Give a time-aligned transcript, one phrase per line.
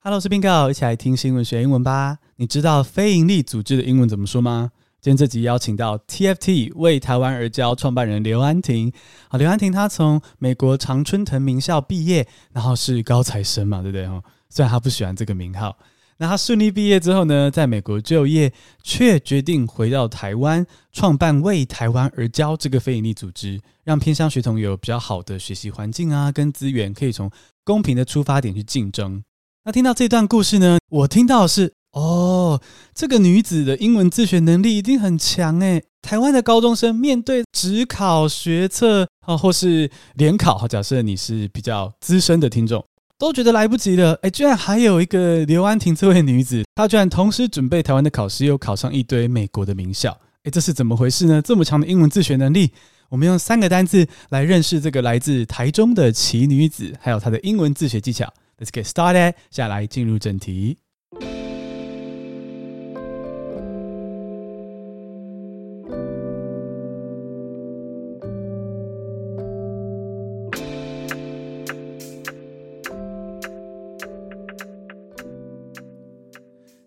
[0.00, 2.18] Hello，我是 Bingo，一起来听新闻学英文吧。
[2.36, 4.70] 你知道非营利组织的英文怎么说吗？
[5.00, 8.92] 今天这集邀请到 TFT 为台湾而教创办人刘安婷。
[9.28, 14.06] 好，刘安婷她从美国常春藤名校毕业，然后是高材生嘛，对不对？
[14.06, 15.76] 哦，虽然她不喜欢这个名号。
[16.18, 18.52] 那她顺利毕业之后呢，在美国就业，
[18.84, 27.28] 却决定回到台湾，创办为台湾而教这个非营利组织，让偏乡学童有比较好的学习环境啊，跟资源，可以从
[27.64, 29.24] 公平的出发点去竞争。
[29.64, 32.60] 那听到这段故事呢，我听到是哦，
[32.94, 35.84] 这个女子的英文自学能力一定很强诶。
[36.00, 42.82] 台湾的高中生面对指考学测啊，或是联考，假设你是比较资深的听众，
[43.18, 44.14] 都觉得来不及了。
[44.22, 50.16] 诶，居然还有一个刘安婷这位女子，她居然同时准备台湾的考试，又考上一堆美国的名校。
[50.44, 51.42] 诶，这是怎么回事呢？
[51.42, 52.72] 这么强的英文自学能力，
[53.10, 58.32] 我们用三个单字来认识这个来自台中的奇女子，还有她的英文自学技巧。
[58.57, 59.35] Let's get started。
[59.49, 60.77] 下来进入正题。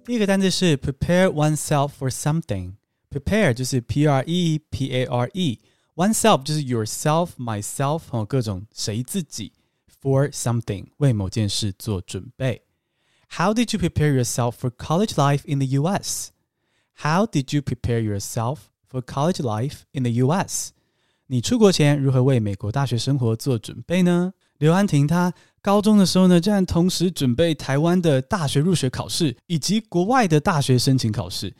[0.06, 8.02] 第一个单词是 prepare oneself for something。prepare 就是 P R E P A R E，oneself 就是 yourself、myself
[8.08, 9.52] 和各种谁自己。
[10.01, 12.63] For something，为某件事做准备。
[13.29, 16.29] How did you prepare yourself for college life in the U.S.?
[16.97, 18.57] How did you prepare yourself
[18.89, 20.71] for college life in the U.S.?
[21.27, 24.33] 你出国前如何为美国大学生活做准备呢？
[24.57, 31.55] 刘安婷她高中的时候呢，竟然同时准备台湾的大学入学考试以及国外的大学申请考试。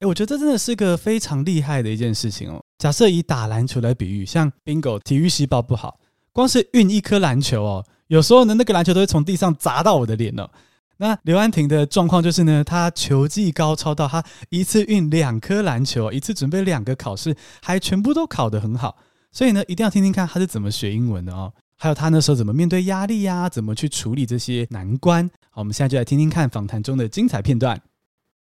[0.00, 2.62] 诶，我觉得这真的是个非常厉害的一件事情哦。
[2.78, 5.98] 假设以打篮球来比喻，像 Bingo 体育细胞不好。
[6.36, 10.46] 光是运一颗篮球哦，有时候呢，那个篮球都会从地上砸到我的脸哦。
[10.98, 18.98] 那刘安婷的状况就是呢，她球技高超到她一次运两颗篮球，一次准备两个考试，还全部都考得很好。
[19.32, 25.26] 所以呢，一定要听听看她是怎么学英文的哦，还有她那时候怎么面对压力呀，怎么去处理这些难关。
[25.48, 27.80] 好，我们现在就来听听看访谈中的精彩片段。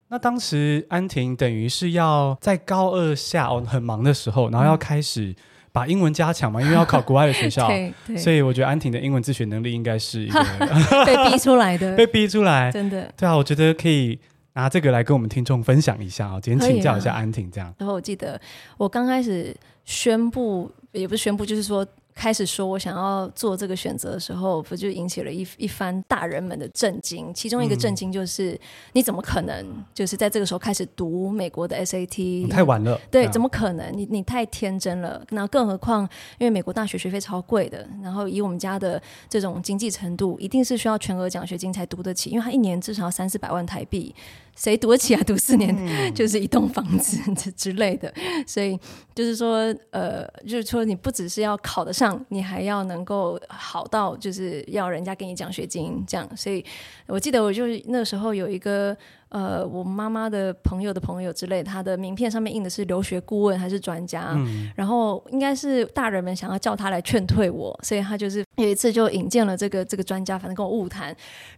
[0.08, 5.36] 那当时安婷等于是要在高二下哦，很忙的时候，然后要开始。
[5.76, 10.42] 把英文加强嘛，因为要考国外的学校， 对对，所以我觉得安婷的英文自学能力应该是一个
[11.04, 13.12] 被逼出来的，被逼出来，真的。
[13.14, 14.18] 对啊，我觉得可以
[14.54, 17.74] 拿这个来跟我们听众分享一下啊，今天请教一下安婷这样。
[17.76, 18.40] 然后我记得
[18.78, 19.54] 我刚开始
[19.84, 21.86] 宣布，也不是宣布，就是说。
[22.16, 27.32] 开始说我想要做这个选择的时候，不就引起了一一番大人们的震惊？
[27.34, 28.58] 其中一个震惊就是，嗯、
[28.94, 32.48] 你怎么可能就是在这个时候开始读美国的 SAT？
[32.48, 32.98] 太晚了。
[33.10, 33.92] 对，怎么可能？
[33.94, 35.22] 你你太天真了。
[35.28, 44.14] 那更何况，因为美国大学学费超贵的，然后以我们家的这种经济程度，一定是需要全额奖学金才读得起，因为他一年至少要三四百万台币。
[44.56, 45.22] 谁读得起啊？
[45.24, 45.76] 读四年
[46.12, 47.16] 就是一栋房子
[47.52, 48.12] 之类的，
[48.46, 48.76] 所以
[49.14, 56.28] 就是说，呃，就是说，你不只是要考得上，你还要能够好到就是要人家给你奖学金这样。
[56.36, 56.64] 所以
[57.06, 58.96] 我记得，我就是那时候有一个。
[59.28, 64.32] 呃，我妈妈的朋友的朋友之类，他的名片上面印的是留学顾问还是专家？
[64.34, 71.08] 嗯，然后应该是大人们想要叫他来劝退我，所以他就是有一次就引荐了这个这个专家，反正跟我误谈，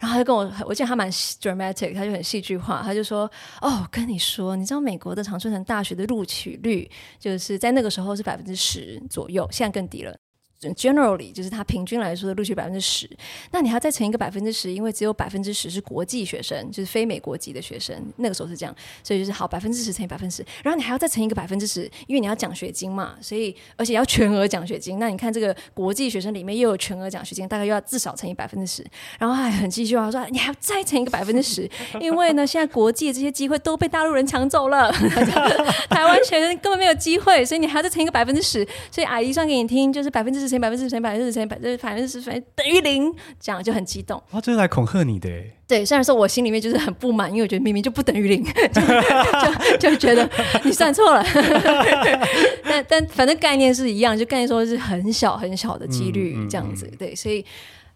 [0.01, 3.31] 然后他就跟我，我记得他蛮 dramatic，他就很戏剧化，他就说
[3.61, 10.17] ：“哦，跟你说，你知道美国的常春藤大学的录取率就是在那个时候是百分之十左右，现在更低了。”
[10.61, 13.09] Generally，就是它平均来说的录取百分之十，
[13.53, 18.75] 那你还要再乘一个百分之十，因为只有百分之十是国际学生，就是非美国籍的学生，那个时候是这样，
[19.05, 24.99] 所以就是好百分之十乘以百分之十，然后你还要再乘一个百分之十，因为你要奖学金嘛，所以而且要全额奖学金。
[24.99, 28.85] 那你看这个国际学生里面又有全额奖学金，大概又要至少乘以百分之十，
[29.21, 31.71] 然后还很继续话说，你还要再乘一个百分之十，
[32.01, 34.91] 因为呢现在国际这些机会都被大陆人抢走了，
[35.89, 40.48] 台湾学生根本没有机会，所以你还要再乘一个百分之十，所以阿姨算给你听，就是百分之十。
[40.49, 44.23] 乘百分之乘百分之乘百分之百分之十分等于零，这样就很激动。
[44.31, 45.29] 哇，这是来恐吓你的。
[45.67, 48.43] 对，虽然说我心里面就是很不满，因为我觉得明明就不等于零，
[49.79, 50.29] 就就觉得
[50.65, 51.23] 你算错了。
[52.65, 56.91] 但但反正概念是一样，就概念说是很小很小的几率这样子。
[56.99, 57.45] 对，所以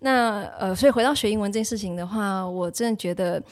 [0.00, 3.43] 那呃，所以回到学英文这件事情的话，我真的觉得。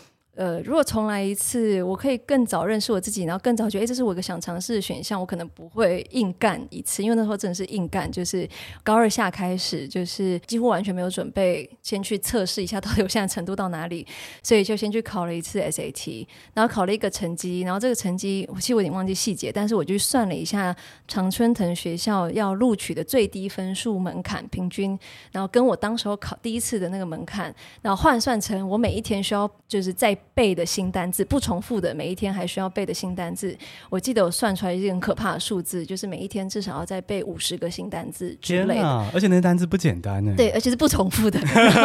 [0.40, 8.48] 呃，如果重来一次，我可以更早认识我自己，然后更早觉得，哎，这是我一个想尝试的选项，我可能不会硬干一次，因为那时候真的是硬干，就是
[8.82, 14.06] 高二下开始，就是几乎完全没有准备，先去测试一下到底我现在程度到哪里，
[14.42, 20.74] 所以就先去考了一次 SAT，然后考了一个成绩，然后这个成绩，我其实我有点忘记细节，但是我就算了一下
[21.06, 24.98] 常春藤学校要录取的最低分数门槛平均，
[25.32, 33.56] 然后跟我当时候考第一次的那个门槛，然后换算成我每一天需要就是在背的新单字，不重复的，每一天还需要背的新单字。
[33.88, 38.74] 我记得我算出来一个很可怕的数字，就是每一天至少要再背五十个新单字之类的。
[38.74, 39.10] 天哪！
[39.12, 40.34] 而且那些单字不简单呢。
[40.36, 41.40] 对，而且是不重复的，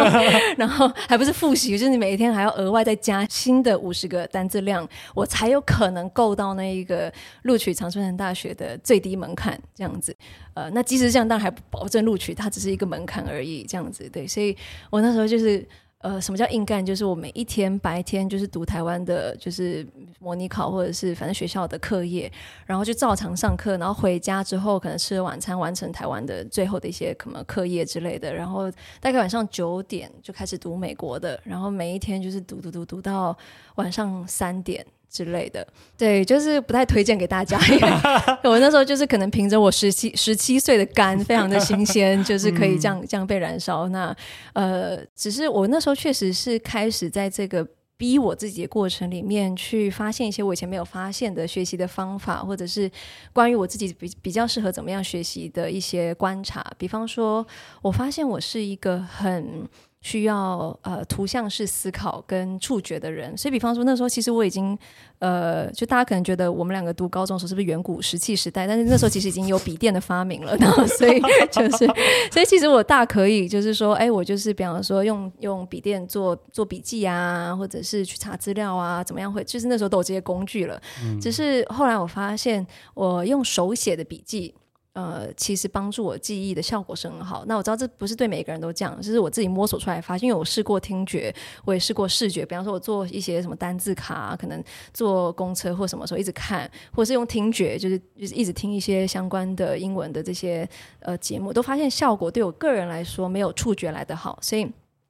[0.56, 7.12] 然后，还不是复习，就是你每一天还要额外再加新的五十个单字量，我才有可能够到那一个
[7.42, 10.16] 录取长春藤大学的最低门槛这样子。
[10.54, 14.08] 呃，那即使这样，当然还不保证录取，它只是一个门槛而已，这样子。
[14.08, 14.56] 对，所以
[14.90, 15.66] 我那时候就是。
[16.06, 16.86] 呃，什么叫硬干？
[16.86, 19.84] 就是我每一天白天就是读台湾的，就是
[20.20, 22.30] 模拟考或者是反正学校的课业，
[22.64, 28.70] 然后就照常上课，然后回家之后可能吃了晚餐，完成台湾的最后的一些什么课业之类的，然后
[29.00, 33.36] 大概晚上九点就开始读美国的，然后每一天就是读读读读到
[33.74, 34.86] 晚上三点。
[35.10, 35.66] 之类的，
[35.96, 37.58] 对，就是不太推荐给大家。
[37.68, 37.78] 因
[38.44, 43.88] 为我那时候就是可能凭着我十七十七岁的肝，非常的新鲜，就是可以这样这样被燃烧。
[43.88, 44.14] 那
[44.52, 47.66] 呃，只是我那时候确实是开始在这个
[47.96, 52.90] 逼我自己的过程里面，去发现一些我以前没有发现的学习的方法，或者是
[53.32, 56.64] 关于我自己比比较适合怎么样学习的一些观察。
[56.76, 57.46] 比方说，
[57.80, 59.66] 我发现我是一个很。
[60.06, 64.78] 需要呃图像式思考跟触觉的人，所以比方说那时候其实我已经
[65.18, 68.68] 呃，就大家可能觉得我们两个读高中的时候是不是远古石器时代？
[68.68, 71.20] 但是那时候其实已经有笔电的发明了，然 后所以
[71.50, 71.84] 就是，
[72.30, 79.42] 所以其实我大可以就是说，哎，我就是比方说用用笔电做做笔记啊，或者是去查资料啊，怎么样会？
[79.42, 80.80] 就是那时候都有这些工具了。
[81.02, 81.20] 嗯。
[81.20, 82.64] 只是后来我发现，
[82.94, 84.54] 我用手写的笔记。
[84.96, 87.44] 呃，其实帮助我记忆的效果是很好。
[87.46, 91.34] 那我知道这不是对每个人都这样，就是我自己摸索出来发现，因为我试过听觉，
[91.66, 92.46] 我也试过视觉。
[92.46, 94.64] 比方说，我做一些什么单字卡，可能
[94.94, 100.66] 坐公车或什么时候一直看，或是用听觉，就是就是一直听一些相关的英文的这些
[101.00, 104.66] 呃节目，都发现效果对我个人来说没有触觉来的好，所以。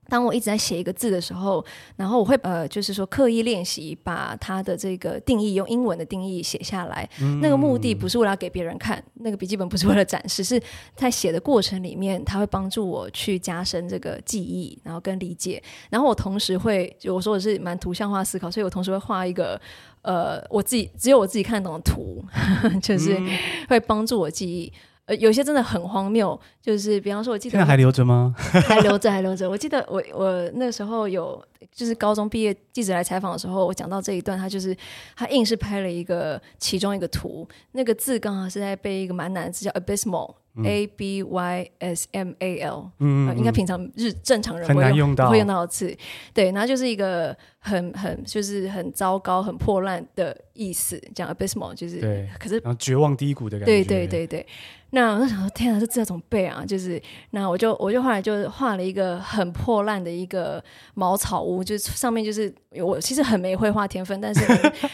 [0.08, 1.64] 当我一直在写一个字的时候，
[1.96, 7.08] 然后我会呃，就是说刻意练习把它的这个定义用英文的定义写下来。
[7.20, 7.40] 嗯。
[7.40, 10.60] 那个目的不是为了给别人看，那个笔记本不是为了展示， 是
[10.94, 15.62] 在写的过程里面，它会帮助我去加深这个记忆，然后跟理解。
[15.90, 19.60] 然后我同时会，就我说我是蛮图像化思考，所以我同时会画一个
[20.02, 22.24] 呃，我自己只有我自己看得懂的图，
[22.80, 23.20] 就是
[23.68, 24.72] 会帮助我记忆。
[25.06, 28.34] 呃，有些真的很荒谬，就是比方说，我记得现在还留着吗？
[28.36, 29.48] 还留着，还留着。
[29.48, 31.42] 我记得我我那时候有，
[31.72, 34.76] 就是高中毕业记者来采访的时候，我讲到这一段，他就是
[35.16, 40.34] 他硬是拍了一个其中一个图，那个字刚好是在背一个蛮难的字，叫 abysmal。
[40.64, 45.94] A B Y S M A L，嗯，嗯，应该平常日正常人不会用，用到，不会用到的字，
[46.32, 54.46] 对，然后就是一个很很就是很糟糕、很破烂的意思，讲 abysmal 就是，对，可是然后绝望低谷的感觉，对对对对。
[54.90, 56.64] 那我就想说，天啊，这这怎么背啊？
[56.64, 60.62] 就是，那我就我就后来就画了一个很破烂的一个
[60.94, 64.40] 茅草屋，就是上面就是我其实很没绘画天分，但是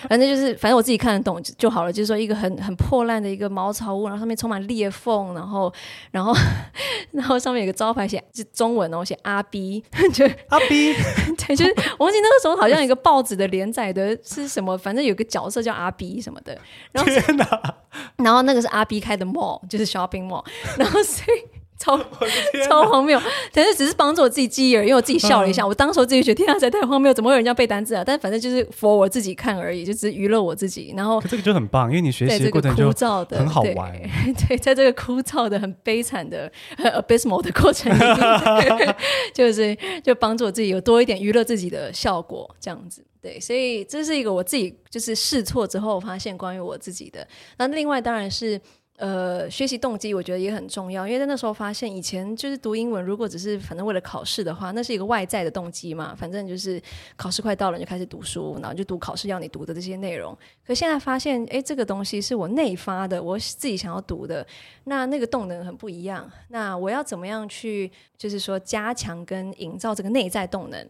[0.08, 1.92] 反正 就是反正我自己看得懂就好了。
[1.92, 5.72] 就是说一个很很破烂的一个茅草屋，然后上面充满裂缝，然后
[6.10, 6.34] 然后
[7.12, 9.84] 然后上面有个招牌写是中文哦，写阿 B，
[10.14, 10.94] 就阿 B，
[11.36, 16.58] 对，就是我忘记那个时候好像一个报纸的连载的是什么，反正有个角色叫阿 B 什么的。
[16.90, 17.74] 然后天哪！
[18.16, 19.92] 然后那个是阿 B 开的 mall，就是。
[19.92, 20.42] shopping mall，
[20.78, 21.44] 然后所以
[21.82, 21.98] 超
[22.68, 23.20] 超荒谬，
[23.52, 25.64] 但是只是帮助我自己记忆而已，因为我自己笑了一下。
[25.64, 28.04] 嗯、我当时候自己觉得天啊，实在太荒谬，怎么会有人家背单词啊？
[28.06, 30.94] 但反正就是 for 我自己看而已，就只是娱乐我自己。
[30.96, 32.92] 然后这个就很棒，因为你学习的过程就
[33.30, 33.92] 很好玩。
[34.48, 38.96] 对，在这个枯燥的、很悲惨的、很 abysmal 的过程里面，
[39.34, 43.04] 就是就帮助我自己有多一点娱乐自己的效果，这样子。
[43.20, 47.26] 对，所以这是一个我自己就是试错之后发现关于我自己的。
[47.58, 48.60] 那另外当然是。
[49.02, 56.80] 呃，学习动机我觉得也很重要，因为在那时候发现，以前就是读英文，如果只是反正为了考试的话，那是一个外在的动机嘛，反正就是
[57.16, 60.38] 考试快到了，你就开始读书，然后就读考试要你读的这些内容。
[60.64, 64.46] 可现在发现，哎，这个东西是我内发的，我自己想要读的，
[64.84, 66.30] 那那个动能很不一样。
[66.50, 70.86] 那我要怎么样去，就是说加强跟营造这个内在动能？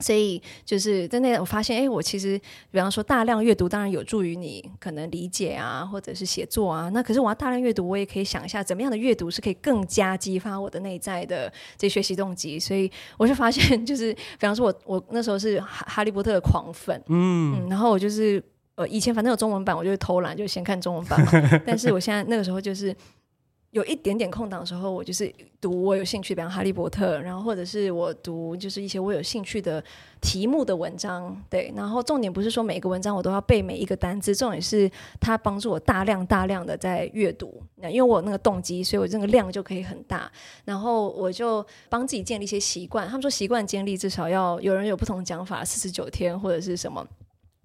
[0.00, 2.38] 所以就是在那，我发现，哎，我其实，
[2.70, 6.88] 比方说大量阅读，当然有助于你可能理解啊，或者是写作啊。
[6.88, 12.58] 那可是我要大量阅读，我也可以想一下，怎么样的阅读是可以更加激发我的内在的这学习动机。
[12.58, 18.42] 所以我就发现，就是比方说我，我我那时候是哈哈利波特的狂粉，嗯， 嗯，然后我就是
[18.76, 21.60] 呃，以前反正有中文版，我就偷懒，就先看中文版嘛。
[21.66, 22.94] 但是我现在那个时候就是。
[23.70, 29.82] 有一点点空档的时候，我就是读我有兴趣，比方《哈利波特》，然后或者是我读就是一些我有兴趣的
[30.20, 31.72] 题目的文章，对。
[31.76, 37.62] 然后重点不是说每一个文章我都要背每一个单词，重点是它帮助我大量大量的在阅读。
[37.76, 40.28] 那因为我有那个动机，所以我这个量就可以很大。
[40.64, 43.06] 然后我就帮自己建立一些习惯。
[43.06, 47.06] 他们说习惯建立至少要有人有不同讲法，四十九天或者是什么。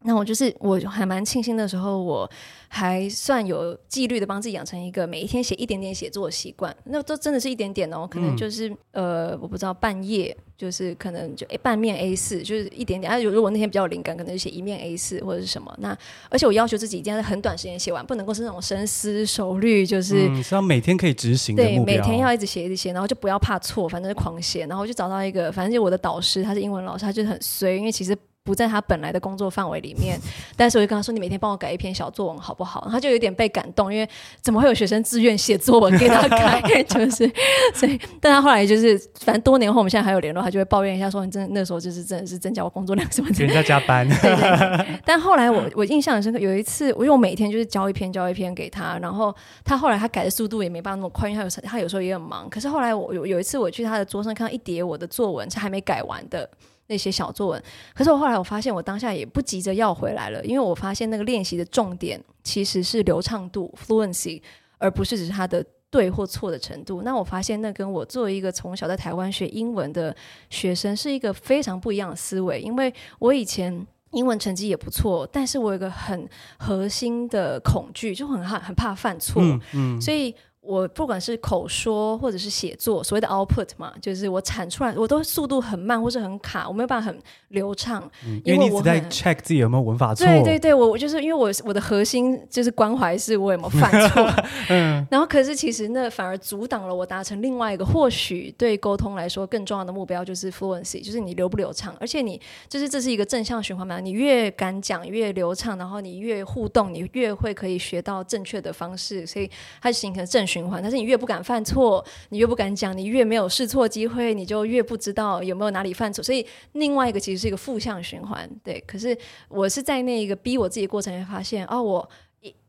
[0.06, 2.30] 那我就是我还蛮庆幸的时候，我
[2.68, 6.76] 还算有纪律的帮自己养成一个每一天写一点点写作的习惯。
[6.86, 13.12] 那都真的是一点点哦，可能就是、嗯、呃，我不知道半夜，就是可能就半面 A 四，就是一点点。
[13.12, 15.74] 啊，如果那天比较有灵感，可能就写一面 A 四或者是什么。
[15.80, 15.98] 那
[16.30, 21.64] 而且我要求自己一定要在很短时间写完，不能够是那种深思熟虑，就是、嗯、是要每天可以执行的。
[21.64, 24.68] 对，每天要一直写一直写，然后就不要怕错，反正就狂写。
[24.68, 28.16] 然后就找到一个，反正就我的导师，他是英文老师，他就很衰，因为其实。
[28.46, 30.18] 不在他本来的工作范围里面，
[30.56, 34.08] 但是我就跟他说：“你每天帮我改一篇小作文好不好？”他就有点被感动，因为
[34.40, 36.62] 怎么会有学生自愿写作文给他改？
[36.86, 37.30] 就是，
[37.74, 44.08] 所以，但他后来就是，反正多年后我们现在还有联络，他就会抱怨一下说：“你真的那时候就是真的是增加我工作量什么的。”人家加班。
[44.08, 45.00] 对对对。
[45.04, 52.48] 但后来我我印象很深刻，有一次我因为我每天就是交一篇交一篇给他，然后他后来他改的速度也没办法那么快，因为他有他有时候也很忙。
[52.48, 56.48] 可是后来我有有一次我去他的桌上看到一叠我的作文是还没改完的。
[56.88, 57.64] 那些小作文，
[57.94, 64.42] 可是我后来我发现，我当下也不急着要回来了，因为我发现那个练习的重点其实是流畅度 （fluency），
[64.78, 67.02] 而不是只是它的对或错的程度。
[67.02, 70.16] 那我发现，那跟我作为一个从小在台湾学英文的
[70.50, 80.36] 学生是一个非常不一样的思维，因为我以前英文成绩也不错，但是我有一个很核心的恐惧，就很怕很怕犯错，嗯嗯，所以。
[80.66, 87.20] 我不管是口说或者是写作，所谓的 output 嘛，就是我产出来，我都速度很慢或是很卡，我没有办法很
[87.50, 88.02] 流畅。
[88.26, 90.26] 嗯、因为我在 check 自己有没有文法错。
[90.26, 94.28] 对对对，我我就是因为我我的核心就是关怀是我有没有犯错。
[94.70, 95.06] 嗯。
[95.12, 101.96] 然后可是其实那反而阻挡了我达成另外一个或许对沟通来说更重要的目标，就是 fluency，就是你流不流畅。
[102.00, 109.48] 而且你就是这是一个正向循环嘛，你越敢讲越流畅，然后你越互动，你越会可以学到正确的方式，所以
[109.80, 110.44] 它形成正。
[110.56, 116.24] 循环，但是你越不敢犯错，你越不敢讲，你越没有试错机会，你就越不知道有没有哪里犯错。
[116.24, 118.82] 所以另外一个其实是一个负向循环，对。
[118.88, 119.18] 可是
[119.50, 122.10] 我是在那个逼我自己过程发现，哦，我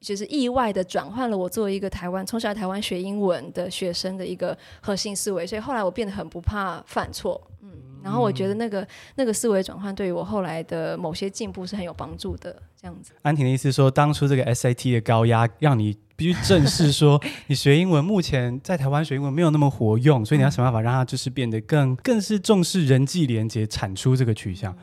[0.00, 7.70] 就是意外的转换了我作为一个台湾从小在台湾学英文的学生的一个核心思维，所以后来我变得很不怕犯错，嗯。
[8.06, 8.86] 然后我觉得那个
[9.16, 13.12] 那个思维转换对于我后来的某些进步是很有帮助的，这样子。
[13.22, 15.98] 安婷的意思说，当初这个 SAT 的高压让你。
[16.18, 24.74] 必须正视说， 你学英文目前在台湾学英文没有那么活用，所以你要想办法让它就是变得更更是重视人际连接，产出这个取向。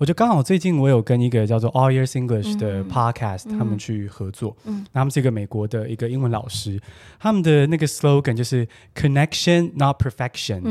[0.00, 4.82] 我觉得刚好最近我有跟一个叫做 All Years English 的 podcast，他们去合作，嗯。
[4.94, 6.80] 他们是一个美国的一个英文老师，
[7.18, 10.62] 他们的那个 slogan 就是 Connection Not Perfection。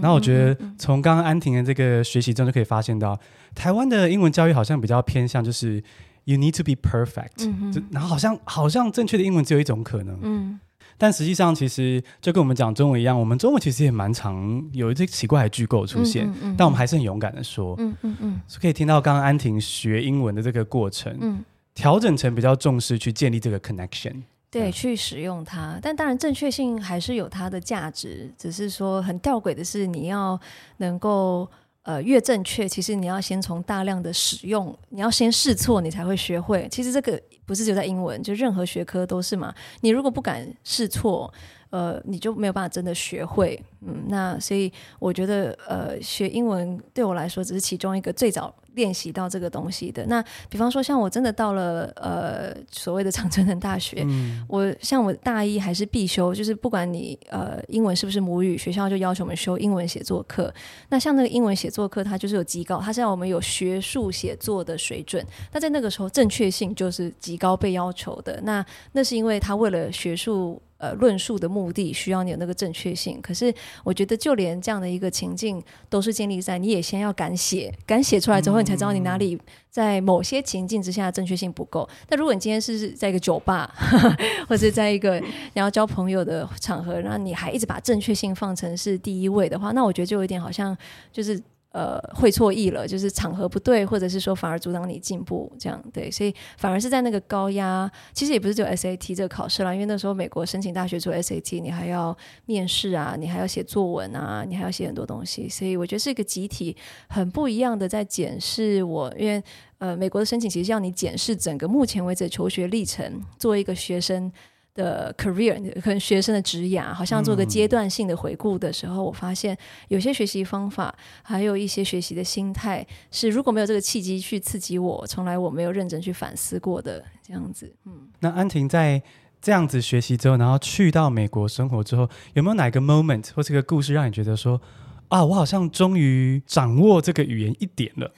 [0.00, 3.20] 然后我觉得从刚刚安婷的这个学习中就可以发现到，
[3.54, 5.84] 台湾的英文教育好像比较偏向就是。
[6.24, 10.60] You need to be perfect，嗯，然后好像好像正确的英文只有一种可能，嗯，
[11.02, 21.44] 但实际上其实就跟我们讲中文一样，我们中文其实也蛮常有一些奇怪的句构出现，嗯嗯嗯，但我们还是很勇敢的说，嗯嗯嗯，是可以听到刚刚安婷学英文的这个过程，嗯，
[21.74, 30.38] 调整成比较重视去建立这个 connection，对，去使用它，但当然正确性还是有它的价值，只是说很吊诡的是你要
[30.76, 31.50] 能够。
[31.82, 36.68] 呃，越正确，其实你要先从大量的使用，你要先试错，你才会学会。
[36.70, 39.52] 其实这个不是就在英文，就任何学科都是嘛。
[39.80, 41.32] 你如果不敢试错，
[41.70, 43.60] 呃，你就没有办法真的学会。
[43.86, 48.54] 嗯，那所以我觉得，呃，学英文对我来说只是其中一个最早。
[48.74, 60.50] 练习到这个东西的那，比方说像我真的到了呃所谓的长春藤大学，嗯、我像我大一还是必修，就是不管你呃英文是不是母语，学校就要求我们修英文写作课。
[60.88, 65.22] 那像那个英文写作课，它就是有极高，它是要我们有学术写作的水准。
[65.52, 68.40] 那在那个时候，正确性就是极高被要求的。
[68.42, 70.58] 那那是因为他为了学术。
[70.78, 79.38] 呃，论述的目的需要你有那个正确性，可是我觉得就连这样的一个情境，都是建立在你也先要敢写，敢写出来之后，你才知道你哪里
[79.70, 81.88] 在某些情境之下正确性不够。
[82.08, 83.72] 但如果你今天是在一个酒吧，
[84.48, 90.76] 或者在一个你要交朋友的场合，然后你还一直把正确性放成是第一位的话，那我觉得就有点好像
[91.12, 91.40] 就是。
[91.72, 106.76] 呃会错意了，就是场合不对，或者是说反而阻挡你进步，这样对，所以反而是在那个高压，其实也不是只有 SAT 这个考试啦，因为那时候美国申请大学做 SAT，你还要面试啊，你还要写作文啊，你还要写很多东西，所以我觉得是一个集体
[107.08, 109.42] 很不一样的在检视我，因为
[109.78, 114.30] 呃美国的申请其实要你检视整个目前为止的求学历程，作为一个学生。
[114.74, 119.56] 的 career 可能学生的职涯，好像做个阶段性的回顾的时候，嗯、我发现
[119.88, 127.70] 有些学习方法，还有一些学习的心态，是如果没有这个契机去刺激我，从来我没有认真去反思过的这样子。
[127.84, 129.02] 嗯，那安婷在
[129.40, 134.60] 这样子学习之后，然后去到美国生活之后，有没有哪个 moment 或这个故事让你觉得说
[135.08, 138.10] 啊，我好像终于掌握这个语言一点了？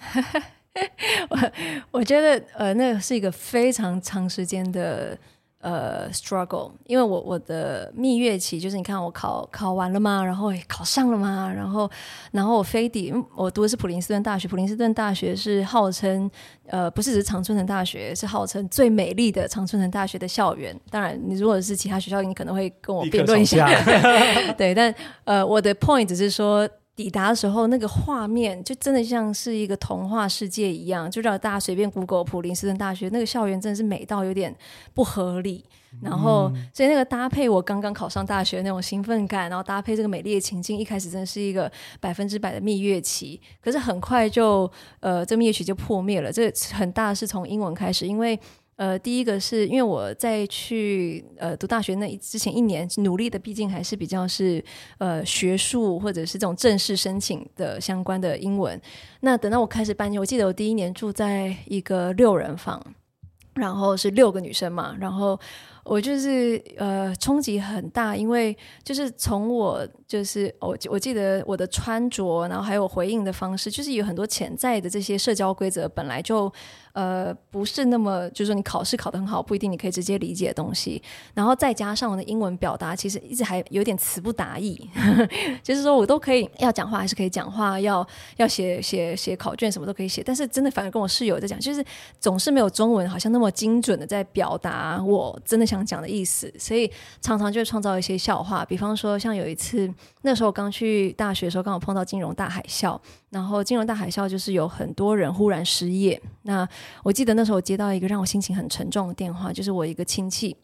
[1.30, 1.52] 我
[1.92, 5.18] 我觉得呃，那是一个非常长时间的。
[5.64, 10.23] 呃，struggle，因为我我的蜜月期就是你看我考考完了吗？
[10.23, 11.50] 然后考上了吗？
[11.50, 11.90] 然后
[12.33, 16.30] 然后我飞抵，我读的是普林斯顿大学，普林斯顿大学是号称
[16.66, 20.78] 呃不是只是常春藤大学，是号称最美丽的常春藤大学的校园。
[20.90, 23.66] 当然，你如果是其他学校，你可能会跟我辩论一下。
[24.59, 24.94] 对，但
[25.25, 26.68] 呃，我的 point 只是说。
[26.96, 34.54] 抵达的时候，那个画面就真的像是一个童话世界一样，就让大家随便 Google 普林斯顿大学那个校园，真的是美到有点
[34.94, 35.64] 不合理。
[36.00, 41.70] 然后，所以那个搭配我刚刚考上大学那种兴奋感，然后搭配这个美丽的情境，一开始真的是一个
[42.00, 43.40] 百分之百的蜜月期。
[43.60, 44.70] 可是很快就，
[45.00, 46.32] 呃，这蜜月期就破灭了。
[46.32, 48.38] 这很大是从英文开始，因为。
[48.76, 54.62] 呃，第一个是因为我在去呃读大学那之前一年努力的，毕竟还是比较是
[54.99, 58.81] 呃学术或者是这种正式申请的相关的英文。
[59.21, 62.83] 那等到我开始搬，我记得我第一年住在一个六人房，
[63.54, 65.38] 然后是六个女生嘛，然后
[65.85, 76.52] 我就是呃冲击很大，因为就是从我就是我我记得我的穿着，然后还有回应的方式，就是有很多潜在的这些社交规则本来就。
[76.94, 81.02] 呃，不是那么，就是说你考试考得很好，不一定你可以直接理解的东西。
[81.34, 84.88] 然后再加上我的英文表达，其实一直还有点词不达意，
[85.60, 90.22] 就是说我都可以要讲话，还是可以讲话，要要写写写考卷什么都可以写。
[90.22, 91.84] 但是真的，反而跟我室友在讲，就是
[92.20, 96.88] 总是没有中文好像那么精准的在表达我真的想讲的意思，所以
[97.20, 98.64] 常常就创造一些笑话。
[98.64, 102.96] 比方说，像有一次那时候刚去大学的时候，刚好碰到金融大海啸。
[103.30, 106.22] 然后金融大海啸就是有很多人忽然失业。
[106.42, 106.64] 那
[107.02, 110.56] 我记得那时候我接到一个让我心情很沉重的电话，就是我一个亲戚。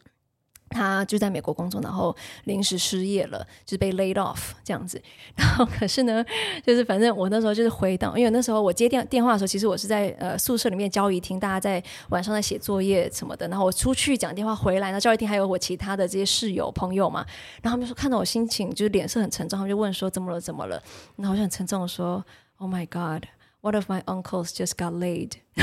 [0.73, 5.01] 他就在美国工作，然后临时失业了，就是被 laid off 这样子。
[5.35, 6.23] 然后可是呢，
[6.65, 13.45] 就是反正我那时候就是回到，因为那时候我接电电话的时候，其实我是在呃宿舍里面交谊厅，大家在晚上在写作业什么的。
[13.49, 17.25] 然后我出去讲电话回来，那交谊厅还有我其他的这些室友朋友嘛。
[17.61, 20.81] 然后他们说看到我心情就是脸色很沉重，他们就问说怎么了怎么了？
[21.17, 22.23] 然后我就很沉重的说
[22.59, 23.25] ：“Oh my God,
[23.62, 25.32] one of my uncles just got laid。”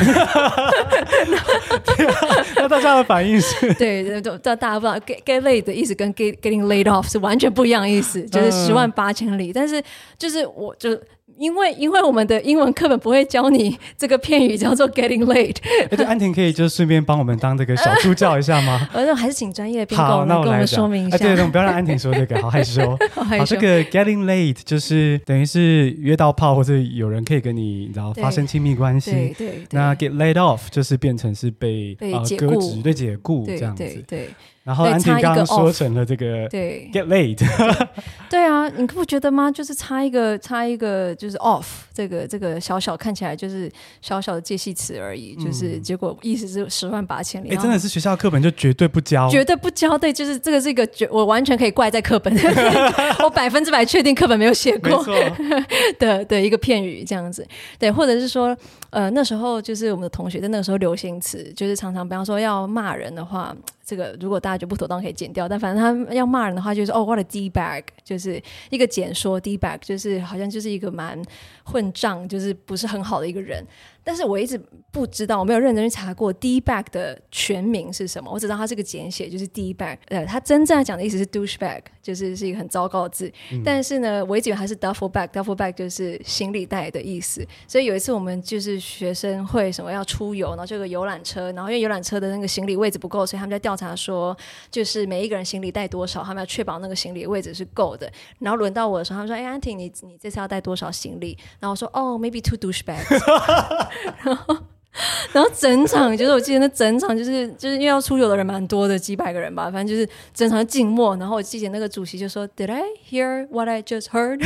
[2.55, 3.73] 那大家的反应是？
[3.75, 9.53] 对，都大家不知道 get get laid 的意思跟 get getting laid off 是完全不一样的意思，就是十万八千里。
[9.53, 9.83] 但是
[10.17, 10.99] 就是我就。
[11.38, 15.56] 因为因为我们的英文课本不会教你这个片语叫做 getting late。
[15.90, 18.88] 而且安婷可以就顺便帮我们当这个小助教一下吗？
[18.92, 21.16] 我说还是请专业的编导来跟我们说明一下。
[21.16, 22.96] 啊、对，对，我们不要让安婷说这个，好害羞。
[23.12, 29.10] 好，害羞好，这个 getting late 就是等于是约到炮，或者有人可以跟你然后发生亲密关系。
[29.10, 29.66] 对对，对。
[29.70, 33.84] 那 get laid off 就是变成是被被解雇、被解雇这样子。
[33.84, 33.94] 对。
[33.94, 34.28] 对对
[34.68, 37.42] 然后安婷刚刚说成了这个对 get late，
[38.28, 39.50] 对啊，你不觉得吗？
[39.50, 47.48] 就是差一个差一个就是 off 这个这个小小看起来就是小小的介系词而已，就是结果意思是十万八千里。
[47.48, 49.96] 哎，真的是学校课本就绝对不教，绝对不教。
[49.96, 52.30] 对，就是这个是一个绝，我完全可以怪在课本，
[53.24, 55.02] 我百分之百确定课本没有写过
[55.98, 57.42] 的的一个片语这样子。
[57.78, 58.54] 对，或者是说
[58.90, 63.56] 呃那时候就是我们的同学在那个时候流行词，就是常常比方说要骂人的话。
[63.88, 71.18] 这个如果大家觉得不妥当可以剪掉，但反正他要骂人的话就是哦，what a D bag，就是一个简说，D bag 就是好像就是一个蛮
[71.64, 73.64] 混账，就是不是很好的一个人。
[74.08, 74.58] 但是我一直
[74.90, 78.30] 不知道，我没有认真去查过 D bag 的全名是什么。
[78.32, 79.98] 我只知道它是个简写，就是 D bag。
[80.06, 83.30] 呃，它真正讲的意思是 douche bag，就是是一个很糟糕的字。
[83.52, 87.46] 嗯、但是呢，我一直以为它是 duffel bag，duffel bag 就是行李袋的意思。
[87.66, 94.34] 所以有一次我们就是学生会什么要出游，然后这个游览车，然后因为游览车的那个行李位置不够，所以他们在调查说，
[94.70, 98.10] 就是每一个人行李带多少，他们要确保那个行李位置是够的。
[98.38, 103.04] 然后轮到我的时候，他们说：“哎，安婷，你你这次要带多少行李？”然后我说：“哦，maybe two douche bags。”
[104.24, 104.56] 然后，
[105.32, 111.16] 然后整场就是我记得那整场就是就是因为要出游的人蛮多的，几百个人吧，反正就是整场静默。
[111.16, 114.40] 然后我记得那个主席就说：“Did I hear what I just heard？”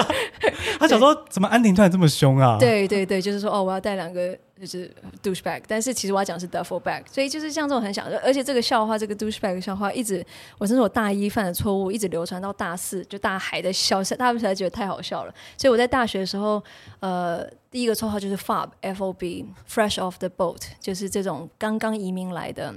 [0.78, 2.56] 他想说怎么安婷突然这么凶啊？
[2.58, 4.36] 对对对，就是说哦，我要带两个。
[4.62, 4.88] 就是
[5.24, 10.24] douchebag，但是其实我要讲是 duffel bag，所以就是像这种很小，而且这个笑话，这个 douchebag 笑话一直，
[10.56, 15.34] 我甚至我大一犯的错误，一直流传到大四，就大家还在笑，大家不才觉得太好笑了。
[15.56, 16.62] 所以我在大学的时候，
[17.00, 22.72] 呃，第一个绰号就是 fob，f o b，fresh off the boat，就是这种刚刚移民来的。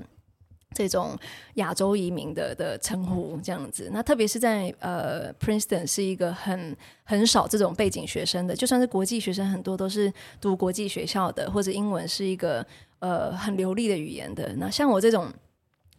[0.75, 1.17] 这种
[1.55, 10.11] 亚洲移民的的称呼这样子，那特别是在呃 Princeton 是一个很很少这种背景学生的，就算是国际学生，很多都是
[10.41, 12.63] 读国际学校的，或者英文是一个
[12.99, 14.53] 呃很流利的语言的。
[14.57, 15.31] 那像我这种。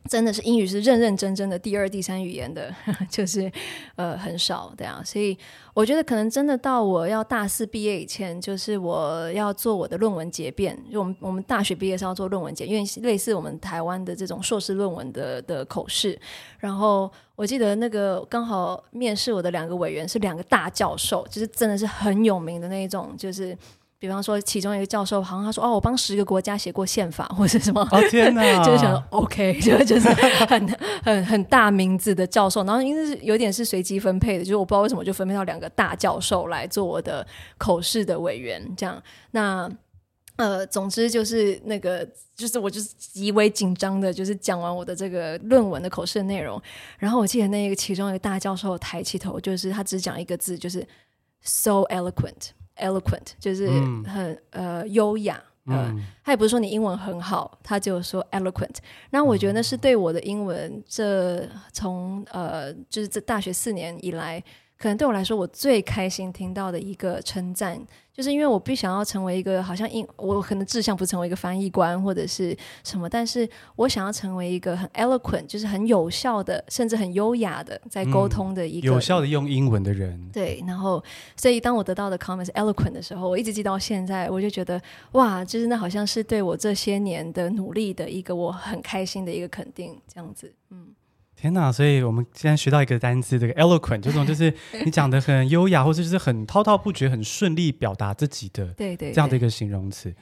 [0.08, 2.74] 真的是英语是认认真真的第二、第三语言的，
[3.10, 3.50] 就是
[3.96, 5.36] 呃很少对啊，所以
[5.74, 16.18] 我觉得可能真的到我要大四毕业以前，就是我要做我的论文结辩，就我们我们大学毕业是要做论文结，因为类似我们台湾的这种硕士论文的的口试，
[16.58, 23.56] 然后我记得那个刚好面试我的两个委员是两个大教授，就是真的是很有名的那一种，就是。
[23.98, 28.42] 比方说，其中一个教授好像他说：“哦，我帮十个国家写过宪法， 或者什么。”哦天哪！
[28.62, 30.08] 就是想说 OK， 就就是
[30.46, 30.68] 很
[31.02, 32.62] 很很大名字的教授。
[32.64, 38.62] 然后因为是有点是随机分配的，就是我不知道为什么就分配到两个大教授来做我的口试的委员。
[38.76, 39.70] 这样，那
[40.36, 42.06] 呃，总之就是那个，
[42.36, 46.60] 就是我就是极为紧张的，就是讲完我的这个论文的口试的内容。
[46.98, 50.86] 然后我记得那个其中一个大教授抬起头，就是他只讲一个字，就是
[51.40, 52.50] “so eloquent”。
[52.78, 58.76] Eloquent 就是很、嗯、呃优雅，呃，嗯、他也不是说你英文很好，他就说 eloquent。
[59.10, 64.42] 那我觉得那是对我的英文这从呃就是这大学四年以来。
[64.78, 67.80] 可能对我来说，我最开心听到的一个称赞，
[68.16, 80.18] 就是因为我不想要成为一个好像英，我可能志向不成为一个翻译官或者是什么，但是我想要成为一个很 eloquent，就是很有效的，甚至很优雅的在沟通的一个、嗯、有效的用英文的人。
[80.32, 81.04] 对，然后
[81.36, 84.80] 所以当我得到的 comment eloquent 的时候，我一直记到现在，我就觉得
[85.12, 90.86] 哇，就是那好像是对我这些年的努力的一个我很开心的一个肯定，这样子，嗯。
[91.36, 91.70] 天呐！
[91.70, 94.52] 所以我们现在学到一个单词，这个 eloquent，这种就是
[94.86, 100.04] 你讲的很优雅，或者就是很滔滔不绝、很顺利表达自己的，对对，这样的一个形容词。
[100.10, 100.14] 对，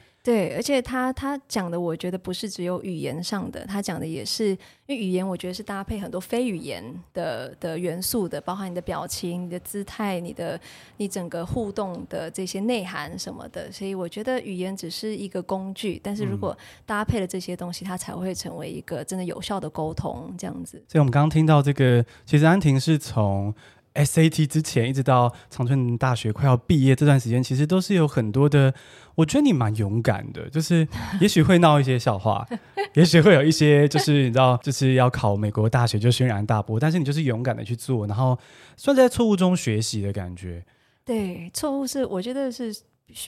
[0.55, 4.57] 而且他他讲的，我觉得不是只有语言上的，他讲的也是，因
[4.87, 6.83] 为语言我觉得是搭配很多非语言
[7.13, 10.59] 的的元素的，包含你的表情、你的姿态、你的
[10.97, 20.83] 你整个互动的这些内涵什么的，所以我觉得语言只是一个工具，但是如果搭配了这些东西，它才会成为一个真的有效的沟通，这样子。
[20.87, 23.53] 所以我们刚刚听到这个，其实安婷是从。
[23.95, 28.73] SAT 之前一直到长春大学快要毕业这段时间，其实都是有很多的。
[29.15, 30.85] 我觉得你蛮勇敢的，就是
[31.21, 32.45] 也许会闹一些笑话，
[32.95, 38.37] 也许会有一些就是你知道，就是要考美国大学就轩然大波，但是你就是勇敢的去做，然后
[38.75, 40.65] 算在错误中学习的感觉。
[41.05, 42.75] 对，错误是我觉得是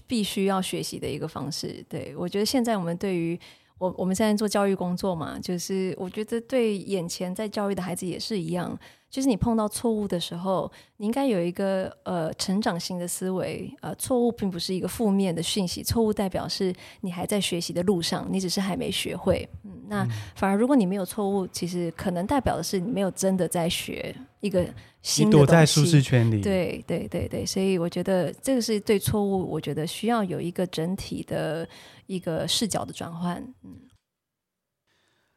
[0.05, 1.85] 必须要学习的一个方式。
[1.87, 3.39] 对，我觉得现在我们对于
[3.77, 8.77] 我我们现在做教育工作嘛，就是我觉得对眼前在教育的孩子也是一样。
[9.09, 13.73] 就是你碰到错误的时候，你应该有一个呃成长型的思维。
[13.81, 19.47] 呃，错误并不是一个负面的讯息，错误代表是你还在学习的路上，你只是还没学会。
[19.63, 24.59] 嗯，那反而如果你没有错误，其实可能代表的是你没有真的在学一个
[25.01, 25.41] 新的东西。
[25.41, 26.41] 你躲在舒适圈里。
[26.41, 31.67] 对对对对，所以我觉得这个是对错误，我觉得需要有一个整体的
[32.07, 33.41] 一个视角的转换。
[33.63, 33.73] 嗯，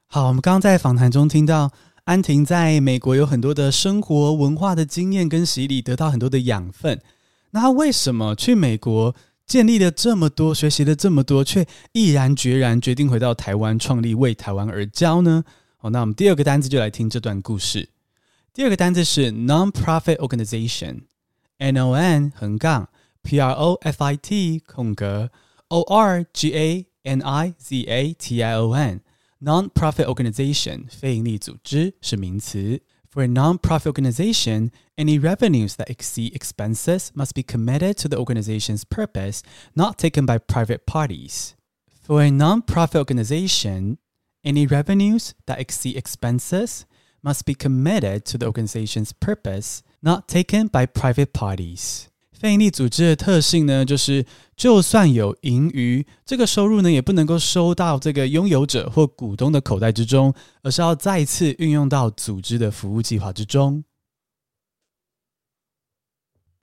[0.06, 1.70] 好，我们刚刚在访谈中听到。
[2.10, 7.00] 安婷在美国有很多的生活文化的经验跟洗礼，得到很多的养分。
[7.52, 9.14] 那他为什么去美国
[9.46, 15.44] 建立了这么多，学习了这么多，却毅然决然决定回到台湾创立为台湾而教呢？
[15.76, 17.88] 好，那我们第二个单字就来听这段故事。
[18.52, 22.88] 第二个单字是 non-profit organization，N O N 横杠
[23.22, 25.30] P R O F I T 空格
[25.68, 29.00] O R G A N I Z A T I O N。
[29.39, 32.81] Non-profit organization 非营利组织是名词。
[33.09, 39.39] For a non-profit organization, any revenues that exceed expenses must be committed to the organization's purpose,
[39.73, 41.53] not taken by private parties.
[42.05, 43.99] For a non-profit organization,
[44.43, 46.85] any revenues that exceed expenses
[47.23, 52.08] must be committed to the organization's purpose, not taken by private parties.
[52.40, 54.24] 非营利组织的特性呢，就是
[54.56, 63.84] 就算有盈余，这个收入呢也不能够收到这个拥有者或股东的口袋之中，而是要再次运用到组织的服务计划之中。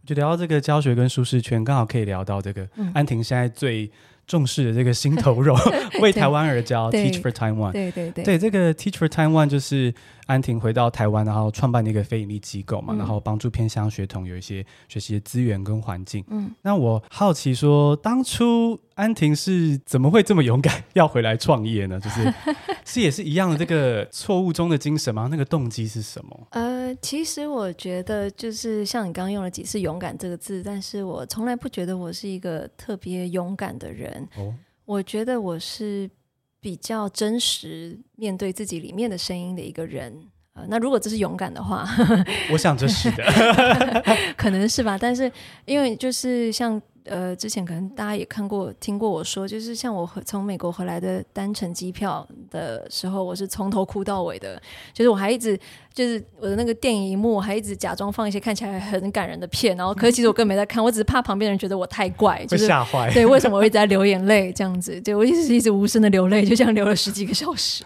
[0.03, 3.91] 就聊到这个教学跟舒适圈，刚好可以聊到这个安婷现在最
[4.25, 5.55] 重视的这个心头肉，
[6.01, 7.71] 为台湾而教，Teach for Taiwan。
[7.73, 9.93] 对对对，对这个 Teach for Taiwan 就是
[10.27, 16.23] 安婷回到台湾，然后创办了一个非盈利机构嘛，嗯、然后帮助偏乡学童有一些学习的资源跟环境。
[16.27, 21.99] 嗯，那我好奇说，当初安婷是怎么会这么勇敢要回来创业呢？
[21.99, 22.33] 就是
[22.85, 25.27] 是也是一样的这个错误中的精神吗？
[25.31, 26.47] 那个动机是什么？
[26.51, 34.27] 呃，其实我觉得就是像你刚刚用了几次“勇敢”这个字，但是我从来不觉得我是一个特别勇敢的人。
[34.37, 34.53] 哦，
[34.85, 36.09] 我觉得我是
[36.67, 40.13] 比较真实面对自己里面的声音的一个人。
[40.51, 41.88] 呃，那如果这是勇敢的话，
[42.51, 43.23] 我想这是的，
[44.36, 44.97] 可能是吧。
[44.99, 45.32] 但是
[45.63, 46.82] 因为就是像。
[47.09, 54.61] 呃，之前可能大家也看过、听过我说，就是像我从美国回来的单程机票的时候，我是从头哭到尾的。
[54.93, 55.57] 就是我还一直，
[55.93, 63.11] 就是我的那个电影荧幕，我还一直假装放一些看起来很感人的片，然后可是其实我根本没在看，我只是怕旁边人觉得我太怪，就是吓坏。
[63.13, 64.99] 对，为什么我一直在流眼泪这样子？
[65.01, 67.83] 对，我一直一直无声的流泪，就这样流了十几个小时。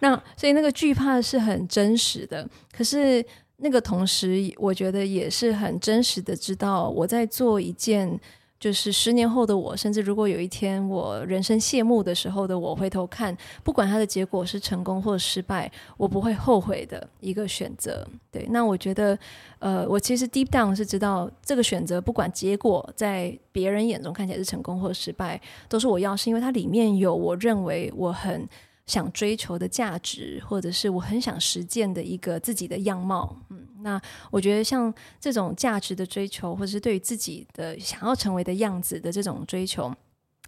[0.00, 3.24] 那所以那个惧怕是很真实的，可是
[3.56, 8.20] 那个同时，我觉得也是很真实的，知道我在做一件。
[8.60, 18.06] 就是十年后的我，甚至如果有一天我人生谢幕的时候的我，回头看，不管它的结果是成功或失败，我不会后悔的一个选择。
[18.30, 19.18] 对，那我觉得，
[19.58, 28.46] 呃，我其实 deep down 是知道这个选择，不管结果在别人眼中看起来是成功或失败，都是我要，是因为它里面有我认为我很。
[28.86, 39.94] 想追求的价值，或者是我很想实践的一个自己的样貌，嗯，那我觉得像这种价值的追求，或者是对于自己的想要成为的样子的这种追求，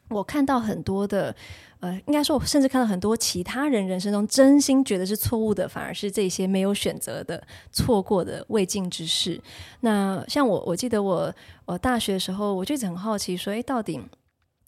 [0.08, 1.34] 我看到很多的，
[1.80, 9.40] 呃，应该说，我甚至看到很多其他人人生中真心觉得是错误的，反而是这些没有选择的、错过的未竟之事。
[9.80, 14.00] 那像我，我记得我我大学的时候，我就一直很好奇，说，诶，到底。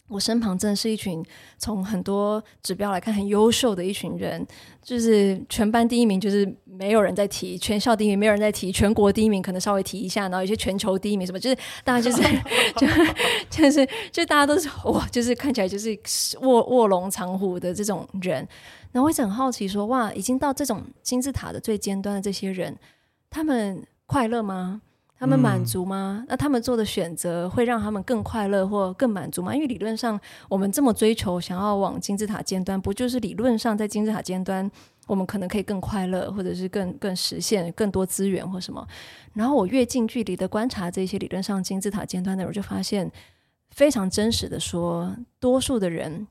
[0.07, 1.24] 我身旁真的是一群
[1.57, 4.46] 从很多指标来看很优秀的一群人，
[4.83, 6.44] 就是全班第一名，就是
[6.76, 12.22] 没有人在提；全校第一名没有人在提；全国第一名可能稍微提一下，然后有些全球第一名什么，就是大家就是
[12.76, 12.87] 就
[13.50, 15.98] 就是就大家都是哇，就是看起来就是
[16.40, 18.46] 卧卧龙藏虎的这种人。
[18.92, 22.76] 然后我一直很好奇说，哇，已经到这种金字塔的最尖端的这些人，
[23.30, 24.82] 他们快乐吗？
[25.16, 26.18] 他们满足吗？
[26.20, 29.54] 嗯、那他们做的选择会让他们更快乐或更满足吗？
[29.54, 34.70] 因为理论上，我们这么追求，想要往金字塔尖端，不就是理论上在金字塔尖端，
[35.06, 38.86] 我们可能可以更快乐，或者是更更实现更多资源或什么？
[39.32, 43.10] 然后我越近距离的观察这些理论上金字塔尖端的人，我就发现
[43.70, 46.26] 非常真实的说，多数的人。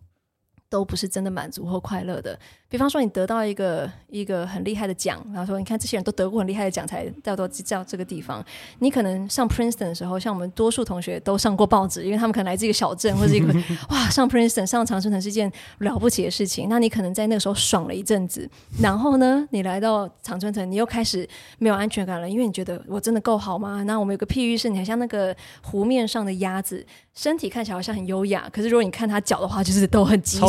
[0.73, 2.35] 都不是真的满足或快乐的。
[2.67, 8.43] 比方说，你得到一个一个很厉害的奖，然后说，你看这些人都得过很厉害的奖才到到到这个地方。
[8.79, 13.53] 你可能上 Princeton 的时候，像我们多数同学都上过报纸，因为他们可能来自一个小镇或者一个
[13.93, 16.67] 哇，上 Princeton 上常春藤是一件了不起的事情。
[16.67, 18.49] 那你可能在那个时候爽了一阵子，
[18.81, 23.83] 然后呢，你来到常春藤，你又开始没有安全感了，因为你觉得我真的够好吗？
[23.83, 26.83] 那我们有个譬喻是，你很像那个湖面上的鸭子，
[27.13, 30.39] 身体看起来好像很优雅，可是如果你看它脚的话，就是都很急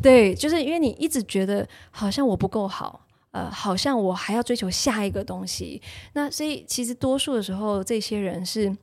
[0.00, 5.82] 对，就是因为你一直觉得好像我不够好，呃，好像我还要追求下一个东西。
[6.14, 8.74] 那所以其实多数的时候，这些人是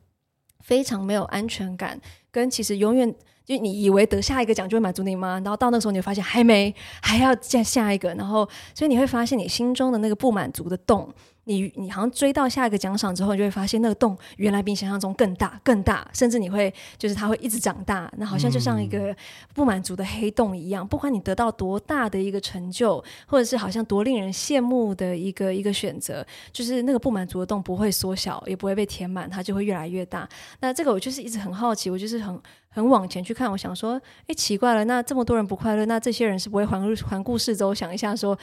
[0.60, 2.00] 非常没有安全感，
[2.32, 3.14] 跟其实永远
[3.46, 5.42] 就你以为得下一个奖就会满足你吗？
[5.44, 11.12] 然后到那时候，你会发现还没，还要再下一个，然后所以你会发现你心中的那个不满足的洞。
[11.50, 19.16] 你你好像追到下一个奖赏之后，你就会发现那个洞原来比你想象中更大更大，甚至你会就是它会一直长大，那好像就像一个
[19.56, 20.88] 不满足的黑洞一样。
[20.88, 30.30] 不管你得到多大的一个成就，或者是好像多令人羡慕的一个一个选择，就是那个不满足的洞不会缩小，也不会被填满，它就会越来越大。
[30.60, 32.40] 那这个我就是一直很好奇，我就是很。
[32.72, 38.38] 很往前去看，我想说，哎，奇怪了，那这么多人不快乐，那这些人是不会环环顾四周，想一下说，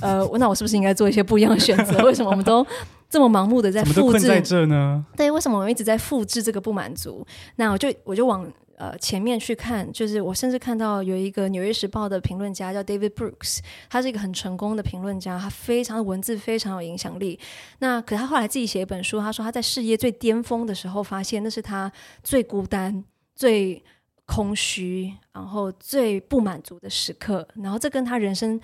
[0.00, 1.98] 呃，那我是不是应该做一些不一样的选择？
[2.06, 2.64] 为什么我们都
[3.10, 4.28] 这么盲目的在复制？
[4.28, 5.04] 在这呢？
[5.16, 7.26] 对，为什么我们一直在复制这个不满足？
[7.56, 13.58] 那我就我就往呃前面去看，就是我甚至看到有一个《纽约时报》的评论家叫 David Brooks，
[13.90, 17.38] 他是一个很成功的评论家，他非常的文字非常有影响力。
[17.80, 21.90] 那可他后来自己写一本书，他说他在事业最巅峰的时候，发现那是他
[22.22, 23.04] 最孤单。
[23.34, 23.82] 最
[24.24, 28.58] 空虚，然后最不满足的时刻，然后这跟他人生，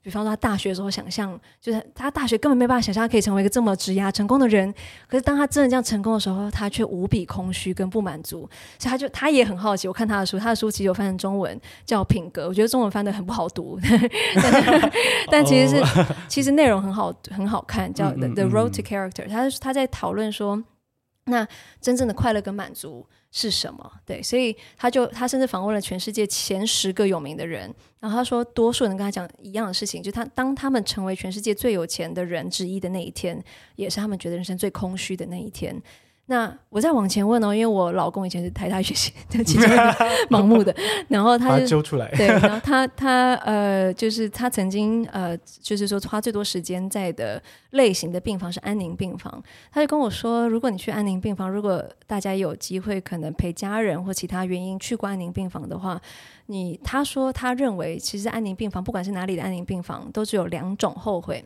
[0.00, 4.72] 比方说他大学的时候想象，就是他大学根本没办法想象他可以成为一个这么职压成功的人。
[5.06, 9.86] 可是当他真的这样成功的时候，他却无比空虚跟不满足，所以他就他也很好奇。
[9.86, 13.78] 我看他的书，他的书其实有翻成中文叫《品格》，我觉得中文翻的很不好读，
[15.30, 19.26] 但，其实是其实内容很好很好看，叫《The Road to Character》。
[19.28, 20.64] 他他在讨论说。
[21.26, 21.46] 那
[21.80, 23.92] 真正的快乐跟满足是什么？
[24.04, 33.42] 对，所以他就他甚至访问了全世界前十个有名的人，然后他说，多数人跟他讲一样的事情，就他当他们成为全世界最有钱的人之一的那一天，
[33.76, 35.82] 也是他们觉得人生最空虚的那一天。
[36.32, 39.66] 那我再往前问哦，因为我老公以前是台大学习，其实
[40.30, 40.74] 盲目的，
[41.08, 47.40] 然后他就揪出来，对，然后他他呃，就是他曾经呃，就是说花最多时间在的
[47.72, 56.00] 类型的病房是安宁病房，他就跟我说，如果你去安宁病房，如果大家有机会可能陪家人或其他原因去过安宁病房的话，
[56.46, 61.44] 你他说他认为，其实安宁病房不管是哪里的安宁病房，都只有两种后悔，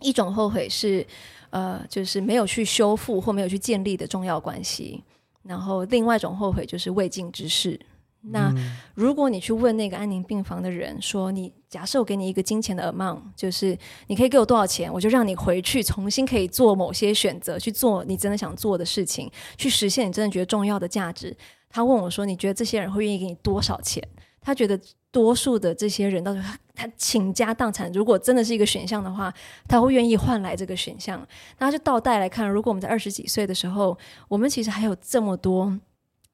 [0.00, 1.06] 一种后悔是。
[1.52, 5.02] 呃，就是没有去修复或没有去建立的重要关系，
[5.42, 7.76] 然后另外一种后悔就是未尽之事。
[8.20, 8.54] 那
[8.94, 21.36] 如果你去问那个安宁病房的人说，你假设我给你一个金钱的 amount，就是你可以给我多少钱，我就让你回去重新可以做某些选择，去做你真的想做的事情，去实现你真的觉得重要的价值。
[21.68, 24.00] 他问我说，你觉得这些人会愿意给你多少钱？
[24.40, 24.80] 他觉得。
[25.12, 29.34] 多数的这些人，到时候他倾家荡产，如果真的是一个选项的话，
[29.66, 31.20] 他会愿意换来这个选项。
[31.58, 33.98] 那就倒带来看，如果我们在二十几岁的时候，
[34.28, 35.76] 我们其实还有这么多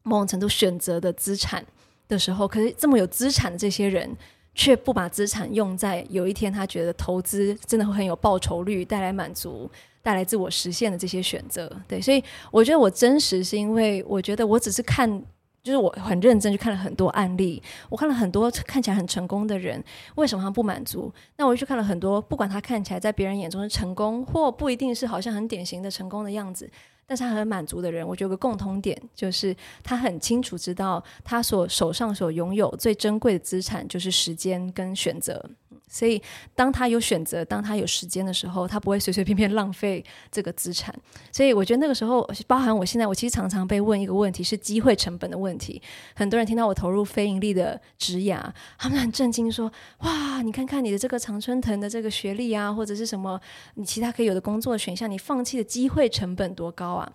[0.02, 1.64] 某种程度选择的资产
[2.06, 4.14] 的时候，可是这么有资产的这些人，
[4.54, 9.70] 却不把资产用在有一天他觉得投资真的会很有报酬率、带来满足、
[10.02, 11.74] 带来自我实现的这些选择。
[11.88, 15.24] 对，所以我觉得我真实是因为我觉得我只是看。
[15.66, 19.82] 就是我很认真去看了很多案例，我看了很多看起来很成功的人，
[20.14, 21.12] 为什么他不满足？
[21.36, 26.70] 那我又去看了很多，不管他看起来在别人眼中是成功，或不一定是好像很典型的成功的样子，
[27.04, 35.50] 但是他很满足的人，我觉得有个共通点，就是他很清楚知道他所手上所拥有最珍贵的资产就是时间跟选择。
[35.88, 36.20] 所以，
[36.54, 40.94] 当他有选择，当他有时间的时候，他不会随随便便浪费这个资产。
[41.30, 45.80] 所以，我觉得那个时候，包含我现在，我其实常常被问一个问题，是机会成本的问题。
[46.14, 48.42] 很多人听到我投入非盈利的职涯，
[48.78, 53.40] 他们很震惊，说：“哇，你看看你的这个常春藤的这个学历啊，或者是什么，
[53.74, 57.12] 你其他可以有的工作选项，你放弃的机会成本多高啊？”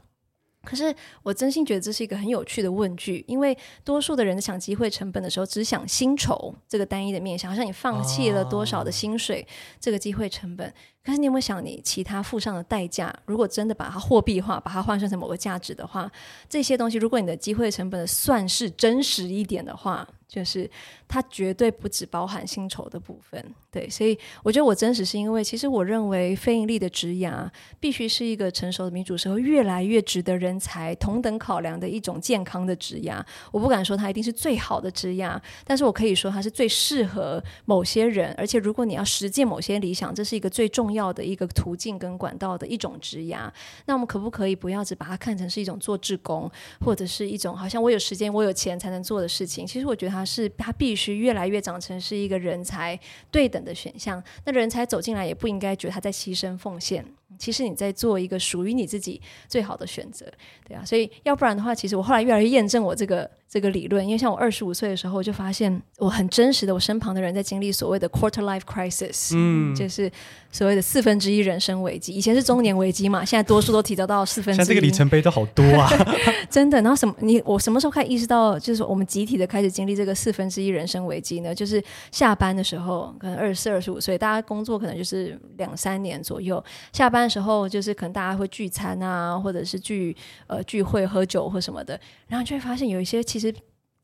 [0.63, 9.45] 可是我真心觉得这是一个很有趣的问句，因为多数的人想机会成本的时候，只想薪酬这个单一的面向，好像你放弃了多少的薪水，
[9.79, 10.71] 这个机会成本。
[11.03, 16.11] 可是你有没有想，你其他付上的代价，如果真的把它货币化，把它换算成某个价值的话，
[16.47, 20.07] 这些东西，如果你的机会成本算是真实一点的话。
[20.31, 20.69] 就是
[21.09, 27.45] 它绝对不只包含薪酬的部分，对，所以我觉得我真实是因为，其实我认为非盈利的职涯
[27.81, 33.21] 必须是一个成熟的民主社会越来越值得人才同等考量的一种健康的职涯。
[33.51, 43.51] 我不敢说它一定是最好的职涯，但是我可以说它是最适合某些人，而且如果你要实践某些理想，这是一个最重要的一个途径跟管道的一种职涯。
[43.85, 49.67] 那我们可不可以不要只把它看成是一种做志工，或者是一种好像我有时间我有钱才能做的事情？
[49.67, 50.20] 其实我觉得它。
[50.25, 54.23] 是，他必须越来越长成是一个人才对等的选项。
[54.45, 57.05] 那人才走进来，也不应该觉得他在牺牲奉献。
[57.37, 60.25] 其实你在做一个属于你自己最好的选择，
[60.67, 60.83] 对啊。
[60.85, 63.29] 所以要不然的话，其实我后来越来越验证我这个。
[63.51, 70.09] 这个理论，因为像我二十五岁的时候，我就发现我很真实的，我身旁的人在经历所谓的 quarter life crisis，嗯，就是
[70.53, 72.13] 所谓的四分之一人生危机。
[72.13, 74.63] 以前是中年危机嘛，现在多数都提早到四分之一。
[74.63, 75.89] 像这个里程碑都好多啊，
[76.49, 76.81] 真的。
[76.81, 77.13] 然后什么？
[77.19, 81.53] 你我什么时候开始意识到，就是我们集体的开始经历这个四分之一人生危机呢？
[81.53, 86.63] 就是下班的时候，可能二十四、二十五岁，大家工作可能就是两三年左右。
[86.93, 90.15] 下班的时候，就是可能大家会聚餐啊，或者是聚
[90.47, 93.23] 呃聚会喝酒或什么的，然后就会发现有一些。
[93.23, 93.53] 其实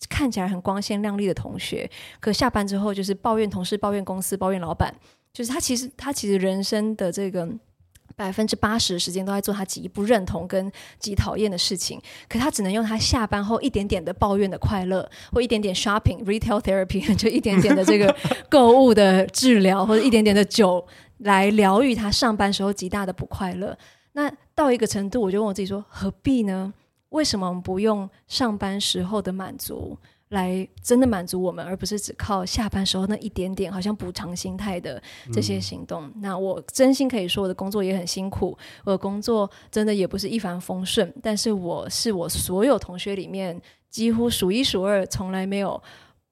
[0.07, 4.93] 看起来很光鲜亮丽的同学，可下班之后就是抱怨同事、抱怨公司、抱怨老板。
[5.33, 7.47] 就是他其实他其实人生的这个
[8.15, 18.15] 百分之八十的时间都在做他极不认同跟极讨厌的事情，可他只能用他下班后一点点的抱怨的快乐，或一点点 shopping retail therapy， 就一点点的这个
[18.49, 20.83] 购物的治疗，或者一点点的酒
[21.19, 23.77] 来疗愈他上班时候极大的不快乐。
[24.13, 26.73] 那到一个程度，我就问我自己说：何必呢？
[27.09, 29.97] 为什么我们不用上班时候的满足
[30.29, 35.01] 来真的满足我们，而不是只靠下班时候那一点点好像补偿心态的
[35.31, 36.03] 这些行动？
[36.07, 36.13] 嗯。
[36.17, 41.13] 那我真心可以说，我的工作也很辛苦，我的工作真的也不是一帆风顺。
[41.23, 45.81] 但是我是我所有同学里面几乎数一数二，从来没有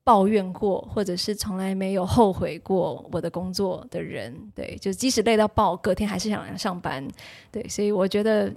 [0.05, 4.33] 抱怨过，或者是从来没有后悔过我的工作的人。
[4.55, 7.05] 对，就即使累到爆，隔天还是想来上班。
[7.51, 8.49] 对，所以我觉得。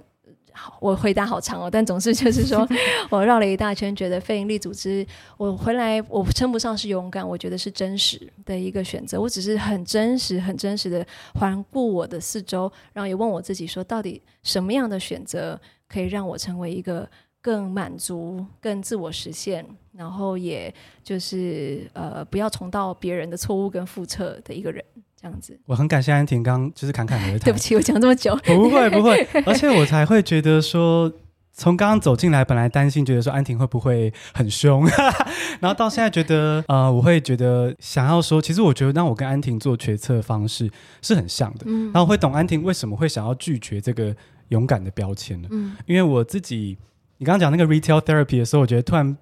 [0.51, 2.67] 好，我回答好长哦，但总是就是说
[3.11, 5.05] 我绕了一大圈，觉得非营利组织，
[5.37, 9.21] 我回来我称不上是勇敢，我觉得是真实的一个选择。
[9.21, 15.57] 我只是很真实、很真实的环顾我的四周，然后也问我自己说，到底什么样的选择
[15.87, 17.07] 可以让我成为一个
[17.49, 20.71] 更满足、更自我实现，然后也
[21.03, 24.85] 就是呃，不要重蹈别人的错误跟覆辙的一个人。
[25.19, 27.39] 这样子，我很感谢安婷刚就是侃侃而谈。
[27.39, 31.11] 对不起，我讲这么久，不会不会，而且我才会觉得说，
[31.51, 34.85] 从刚刚走进来，本来担心觉得说安婷会不会很凶，
[35.59, 40.69] 然后到现在觉得呃，我会觉得想要说，其实我觉得让我跟安婷做决策方式
[41.01, 44.15] 是很像的，嗯，然后我会懂安婷为什么会想要拒绝这个
[44.49, 45.49] 勇敢的标签呢？
[45.51, 46.77] 嗯，因为我自己，
[47.19, 49.15] 你刚刚讲那个 retail therapy 的时候，我觉得突然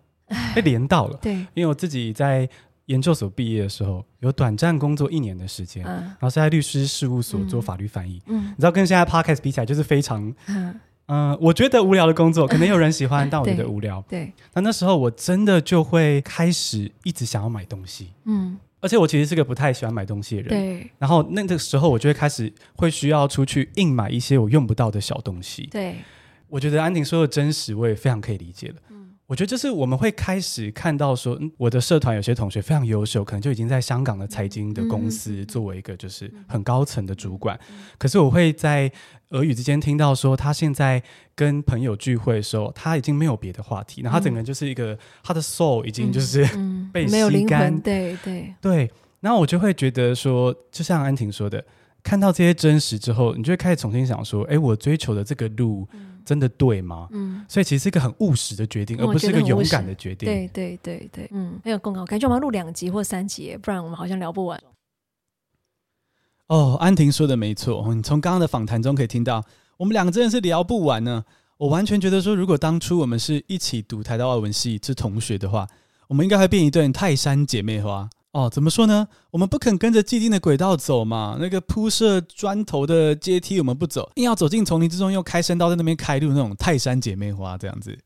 [0.55, 2.49] 被连到了， 对，因为我自己在。
[2.87, 8.21] 研究所毕业的时候，有短暂工作一年的时间，嗯、然后是在律师事务所做法律翻译。
[8.27, 14.01] 嗯，你知道跟现在 podcast 比起来，就是非常，嗯、呃，我觉得无聊的工作，可能有人喜欢，嗯、 但我觉得无聊。
[14.07, 18.13] 对，那那时候我真的就会开始一直想要买东西。
[18.23, 20.49] 嗯，而且我其实是个不太喜欢买东西的人。
[20.49, 25.67] 对，然后那个时候我就会开始会需要出去硬买一些我用不到的小东西。
[25.69, 25.97] 对，
[26.49, 28.75] 我觉得安婷说的真实，我也非常可以理解了。
[29.25, 37.59] 我觉得就是我们会开始看到说，嗯，我的社团有些同学非常优秀，可能就已经在香港的财经的公司作为一个就是很高层的主管。
[37.97, 38.89] 可是我会在
[39.31, 41.03] 俄语之间听到说，他现在
[41.35, 46.45] 跟朋友聚会的时候，他已经没有别的话题，然后他整个人就是一个他的 soul 已经就是
[46.93, 48.89] 被吸干，没有灵魂，对对对。
[49.19, 51.61] 然后我就会觉得说，就像安婷说的，
[52.01, 55.85] 看到这些真实之后，你就会开始重新想说，哎，我追求的这个路。
[56.27, 57.07] 真的对吗？
[57.11, 60.27] 嗯，所以其实是一个很务实的决定，而不是一个勇敢的决定。
[60.27, 62.03] 对对对对，嗯，很有共感。
[62.03, 64.61] 感觉我们要录两集或三集，不然我们好像聊不完。
[66.47, 69.41] 哦，安婷说的没错，你从刚刚的访谈中可以听到，
[69.77, 71.23] 我们两个真的是聊不完呢。
[71.57, 75.65] 我完全觉得说，如果当初我们是一起读台大外文系是同学的话，
[76.07, 78.09] 我们应该会变一对泰山姐妹花。
[78.37, 79.07] 哦，怎么说呢？
[79.31, 81.37] 我们不肯跟着既定的轨道走嘛。
[81.39, 87.97] 那个铺设砖头的阶梯我们不走，硬要走进丛林之中，又开山刀在那边开路，那种泰山姐妹花这样子。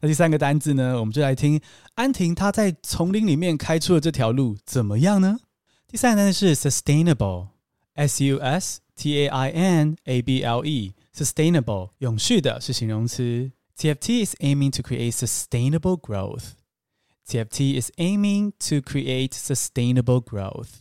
[0.00, 1.60] 那第三个单字呢，我们就来听
[1.96, 5.38] 安婷她在丛林里面开出的这条路怎么样呢？
[5.88, 13.50] 第三个单词是 sustainable，s u s t a i n a b l e，sustainable 永续的是形容词。
[13.76, 16.50] TFT is aiming to create sustainable growth。
[17.28, 20.80] TFT is aiming to create sustainable growth。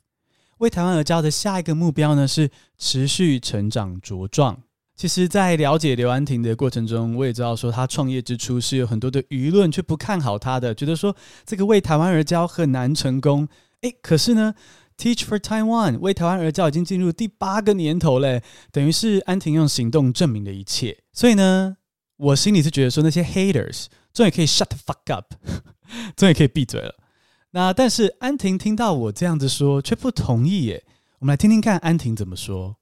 [0.60, 4.64] 为台湾而教的下一个目标呢，是持续成长茁壮。
[4.96, 11.16] 其实，在了解刘安婷的过程中，我也知道说她创业之初是有很多的舆论却不看好她的，觉得说
[11.46, 13.48] 这个为台湾而教很难成功。
[13.82, 14.54] 诶，可是呢
[14.96, 21.00] ，Teach for Taiwan 为台湾而教已经进入第八个年头嘞，等于是安婷用行动证明了一切。
[21.12, 21.78] 所以呢，
[22.18, 25.34] 我心里是觉得说那些 haters 终于可以 shut the fuck up。
[26.16, 26.96] 终于可以闭嘴了。
[27.52, 30.84] 那但是安婷听到我这样子说，却不同意耶。
[31.20, 32.76] 我们来听听看安婷怎么说。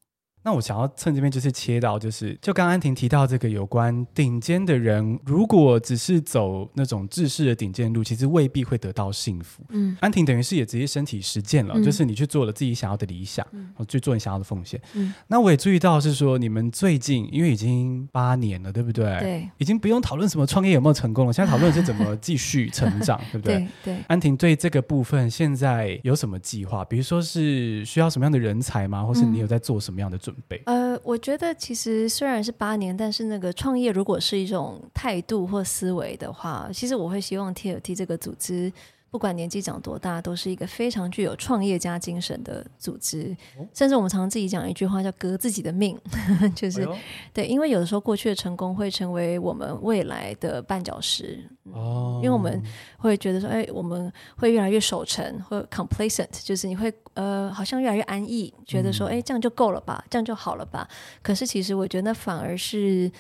[0.44, 9.64] 那我想要趁这边就是切到，就是就刚安婷提到这个有关顶尖的人，如果只是走那种制式的顶尖路，其实未必会得到幸福。
[9.70, 14.82] 嗯，安婷等于是也直接身体实践了，嗯、就是你去做了自己想要的理想，嗯，去做你想要的奉献。
[14.94, 19.20] 嗯，那我也注意到是说，你们最近因为已经八年了，对不对？
[19.20, 23.60] 对，已经不用讨论什么创业有没有成功了，现在讨论的是怎么继续成长， 对不对？
[23.84, 23.98] 对，对。
[24.08, 26.84] 安婷对这个部分现在有什么计划？
[26.86, 29.04] 比如说是需要什么样的人才吗？
[29.04, 30.31] 或是你有在做什么样的准
[30.66, 38.72] 呃，我觉得其实虽然是八年，但是那个创业如果是一种态度或思维的话，其实我会希望 TFT 这个组织。
[39.12, 43.36] 不管年纪长多大，都是一个非常具有创业家精神的组织。
[43.60, 46.00] 哦、甚至我们常常自己讲一句话，叫“革自己的命”，
[46.56, 47.02] 就是、哎、
[47.34, 51.44] 对，因为有的时候过去的成功会成为我们未来的绊脚石。
[51.74, 52.64] 哦，因为我们
[52.98, 60.88] 会觉得说，哎，我们会越来越守成，或 complacent，就是你会呃，好像越来越安逸，觉得说，哎，这样就够了吧，这样就好了吧。
[61.22, 63.12] 可是其实我觉得那反而是。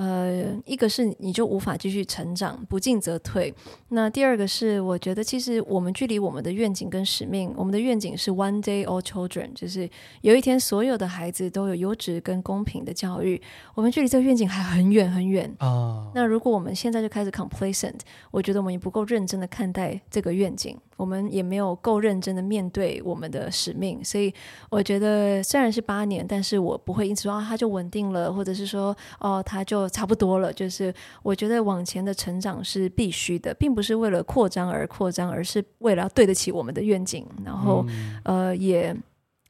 [0.00, 3.54] 呃，一个是你就无法继续成长，不进则退。
[3.90, 9.86] 那第二个是，我觉得其实我们距离我们的愿景跟使命，我们的愿景是 One day all children，就是
[10.22, 13.38] 有一天所有的孩子都有优质跟公平的教育。
[13.74, 16.06] 我们距离这个愿景还很远很远啊。
[16.06, 16.12] Oh.
[16.14, 17.98] 那如果我们现在就开始 complacent，
[18.30, 20.78] 我觉得我们也不够认真的看待这个愿景。
[21.00, 24.30] 我们也没有够认真的面对我们的使命，所以
[24.68, 30.52] 我觉得虽然是八年，但是我不会因此说啊，他就稳定了，或者是说哦，它就差不多了。
[30.52, 30.92] 就是
[31.22, 37.26] 我觉得往前的成长是必须的，并不是为了扩张而扩张，而是为了要对得起我们的愿景。
[37.42, 37.82] 然后，
[38.24, 38.94] 嗯、呃，也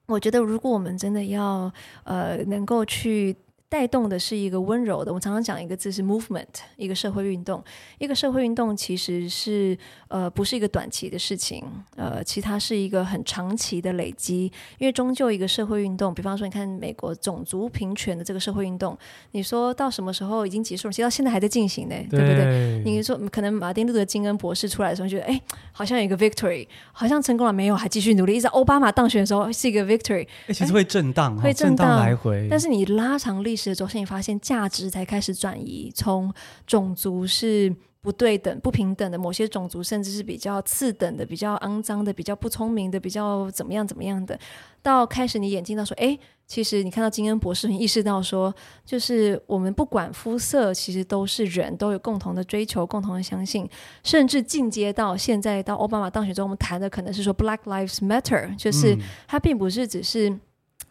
[0.07, 1.73] 我觉得如果我们真的要
[2.05, 3.37] 呃能够去。
[3.71, 5.15] 带动的是一个温柔的。
[5.15, 6.45] 我常常讲一个字是 movement，
[6.77, 7.63] 一个社会运动。
[7.99, 11.65] 一个社会运动其实是呃不是一个短期的事情，
[11.95, 14.51] 呃，其实它是一个很长期的累积。
[14.79, 18.99] 因为终究一个社会运动，比方说你看美国种族平权的这个社会运动，
[19.31, 20.93] 你说到什么时候已经结束了？
[20.93, 22.83] 其实到现在还在进行呢，对，对不对？
[22.85, 25.41] 你说可能马丁路德金恩博士出来的时候，觉得哎，
[25.71, 27.77] 好像有一个 victory，好像成功了没有？
[27.77, 28.35] 还继续努力。
[28.35, 32.49] 一直到奥巴马当选的时候是一个 victory，其实会震荡，会震荡来回。
[32.51, 36.33] 但是你拉长历史的轴线，你发现价值才开始转移，从
[36.67, 44.39] 种族是不对等、不平等的，某些种族甚至是比较次等的、比较肮脏的、比较不聪明的、比较怎么样怎么样的，
[44.81, 48.55] 到开始你眼睛到说，哎，其实你看到金恩博士，你意识到说，
[48.87, 53.69] 就是我们不管肤色，其实都是人，都有共同的追求、共同的相信，
[54.03, 58.97] 甚至进阶到现在到奥巴马当选之后，我们谈的可能是说 Black Lives Matter，就是
[59.29, 60.39] 它并不是只是。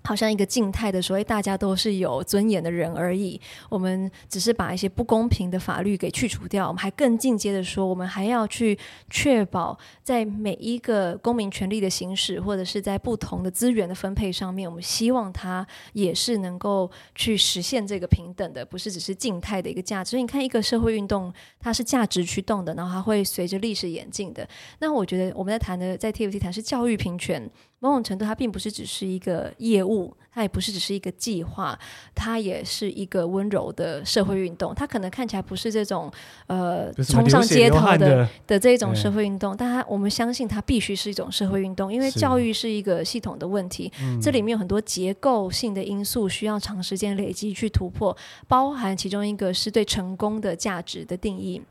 [0.03, 3.39] 好像一个静态的说，大家都是有尊严的人而已。
[3.69, 6.67] 我们只是把一些不公平的法律给去除掉。
[6.67, 8.77] 我们还更进阶的说，我们还要去
[9.09, 20.11] 确保在每一个公民权利的行使，或者是在不同的资源的分配上面，我们希望它也是能够去实现这个平等的，不是只是静态的一个价值。
[20.11, 24.47] 所以你看，一个社会运动，它是价值驱动的，然后它会随着历史演进的。
[24.79, 27.49] 那我觉得我们在谈的，在 TFT 谈是教育平权。
[27.79, 31.77] 某种程度，它并不是只是一个业务，它也不是只是一个计划，
[32.13, 34.75] 它也是一个温柔的社会运动。
[34.75, 36.11] 它可能看起来不是这种
[36.47, 48.15] 呃冲上街头的的，的这种社会运动，但它我们相信它必须是一种社会运动，因为教育是一个系统的问题，这里面有很多结构性的因素需要长时间累积去突破，
[48.47, 51.61] 包含其中一个是对成功的价值的定义。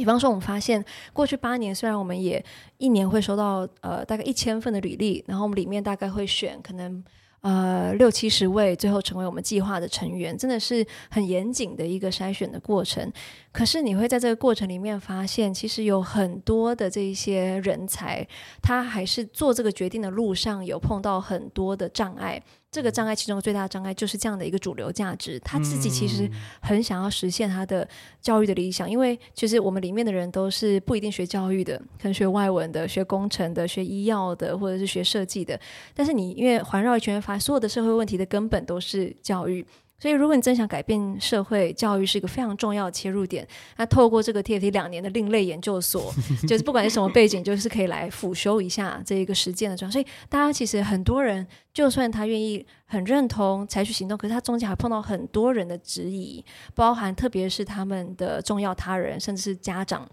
[0.00, 0.82] 比方说，我们发现
[1.12, 2.42] 过去八年，虽然我们也
[2.78, 7.04] 一年会收到呃大概一千份的履历，然后我们里面大概会选可能
[7.42, 13.12] 呃六七十位，最后成为我们计划的成员，真的是很严谨的一个筛选的过程。
[13.52, 18.26] 可是你会在这个过程里面发现，其实有很多的这一些人才，
[18.62, 22.40] 他还是做这个决定的路上有碰到很多的障碍。
[22.70, 26.30] 这个障碍其中最大的障碍就是这样的一个主流价值，他自己其实
[26.62, 27.86] 很想要实现他的
[28.20, 35.58] 教育的理想，因为其实我们里面的人都是不一定学教育的，可能学外文的、学工程的、学医药的，或者是学设计的。
[35.92, 39.66] 但是你因为环绕一圈，发现所有的社会问题的根本都是教育。
[40.00, 43.46] 所以，如果你真想改变社会，教育是一个非常重要的切入点。
[43.76, 46.10] 那透过这个 TFT 两年的另类研究所，
[46.48, 49.92] 就是不管是什么背景，就是可以来辅修一下这一个实践的状态。
[49.92, 56.42] 所以，大家其实很多人，就算他愿意很认同采取行动，可是他中间还碰到很多人的质疑，
[56.74, 60.08] 包含特别是他们的重要他人，甚至是家长。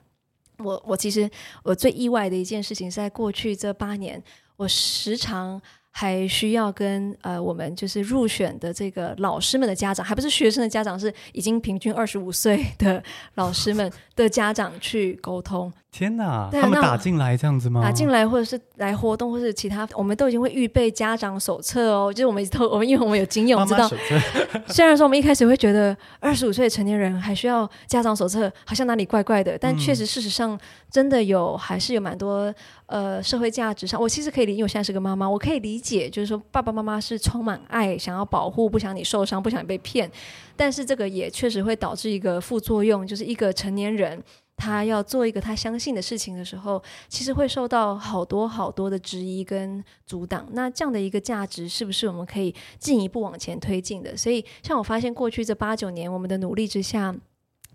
[0.58, 1.30] 我我其实
[1.64, 4.22] 我最意外的一件事情是在过去这八年，
[4.58, 5.62] 我时常。
[6.00, 15.74] 还需要跟呃，我们就是入选的这个老师们的家长，还不是学生的家长，是已经平均二十五岁的老师们的家长去沟通。
[15.98, 17.82] 天哪，他们打进来这样子吗？
[17.82, 22.14] 打进来，或者是来活动，或者是其他，我们都已经会预备家长手册哦。
[22.14, 23.90] 就是我们都，我们因为我们有经验，我们知道。
[24.70, 30.56] 虽然说我们一开始会觉得二十五岁的成年人还需要家长手册，好像哪里怪怪的，但确实事实上
[30.92, 32.54] 真的有，还是有蛮多
[32.86, 34.00] 呃社会价值上。
[34.00, 40.12] 我其实可以理解，因为我现在是个妈妈，我可以理解，就是说爸爸妈妈是充满爱，想要保护，不想你受伤，不想你被骗。
[40.56, 44.22] 但是这个也确实会导致一个副作用，就是一个成年人。
[44.58, 50.48] 他要做一个他相信的事情的时候，其实会受到好多好多的质疑跟阻挡。
[50.52, 54.18] 那这样的一个价值，是不是我们可以进一步往前推进的？
[54.18, 57.16] 所以，像我发现过去这八九年我们的努力之下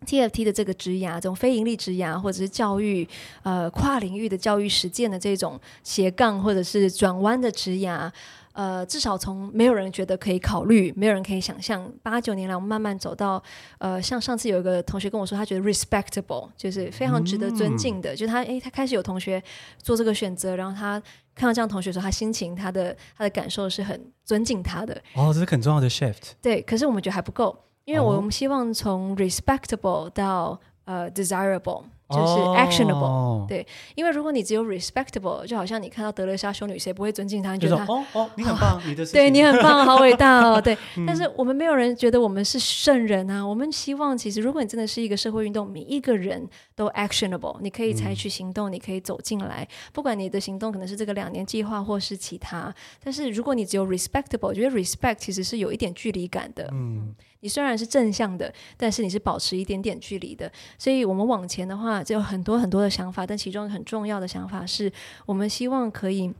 [0.04, 3.08] ，TFT 的这个职涯，这种非盈利职涯，或者是教育，
[3.44, 8.10] 呃，跨领域的教育实践的这种斜杠或者是转弯的职涯。
[8.52, 13.42] 呃，至少从没有人觉得可以考虑，没有人可以想象，八九年来我们慢慢走到，
[13.78, 19.42] 呃，像上次有一个同学跟我说，他觉得 respectable 就是非常值得尊敬的，嗯、就是他，诶，他开始有同学
[19.78, 21.02] 做这个选择，然后他
[21.34, 24.94] 看到这样同学的时候，他心情，他的他的感受是很尊敬他的。
[25.14, 26.32] 哦，这是很重要的 shift。
[26.40, 31.84] 对，可是我们觉得还不够，因为我们希望从 respectable 到呃 desirable。
[32.12, 33.48] 就是 actionable，、oh.
[33.48, 37.54] 对，因为如果你只有 respectable，就好像你看到德蕾莎修女，谁不会尊敬她？
[37.54, 40.76] 你觉得她哦哦，你很棒，你的对你很棒， 好伟大哦，对。
[40.96, 43.44] 嗯、但是我们没有人觉得我们是圣人啊。
[43.44, 49.66] 我们希望，其实如果你真的是一个社会运动，每一个人都 actionable，你可以采取行动，嗯、你可以走进来。
[49.92, 52.72] 不管你的行动可能是这个两年计划，或是其他。
[53.02, 56.68] 但是如果你只有 respectable，我觉得 respect 其实是有一点距离感的。
[56.72, 57.14] 嗯。
[57.42, 60.50] 你虽然是正向的，但是你是保持一点点距离的。
[60.78, 63.26] 所以，我们往前的话，就有很多很多的想法。
[63.26, 64.90] 但其中很重要的想法是，
[65.26, 66.32] 我们希望可以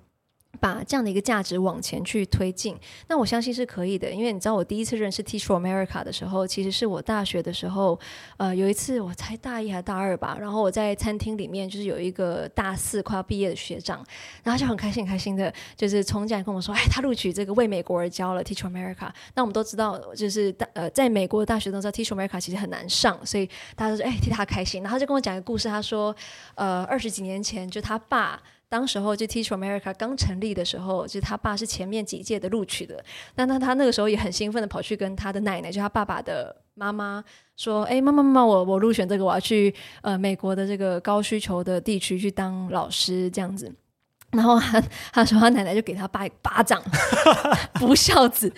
[0.62, 4.08] 把这样的一个价值往前去推进，那我相信是可以的。
[4.08, 7.98] 因为你知道，我第一次认识 Teach for America 的时候，其实是我大学的时候，
[8.36, 14.06] 呃，有一次我才大一还是大二吧，然后我在餐厅里面，就是有一个大四快要毕业的学长，
[14.44, 26.14] 然后就很开心很开心的，就是冲进来跟我说：“哎，他录取这个为美国而教了 Teach for America。”那我们都知道，就是大呃，在美国的大学都知道 Teach for America 其实很难上，所以大家都说：“哎，替他开心。”然后就跟我讲一个故事，他说
[26.54, 28.40] ：“呃，二十几年前，就他爸。”
[28.72, 33.04] 当时候就 Teach America 刚成立的时候，就他爸是前面几届的录取的。
[33.34, 37.22] 那那他那个时候也很兴奋的跑去跟他的奶奶，就他爸爸的妈妈
[37.54, 43.70] 说：“哎，妈妈妈妈，我我入选这个，我要去呃美国的这个高需求的地区去当老师，这样子。”
[44.32, 46.82] 然后他他说他奶奶就给他爸一巴掌，
[47.78, 48.50] 不孝子！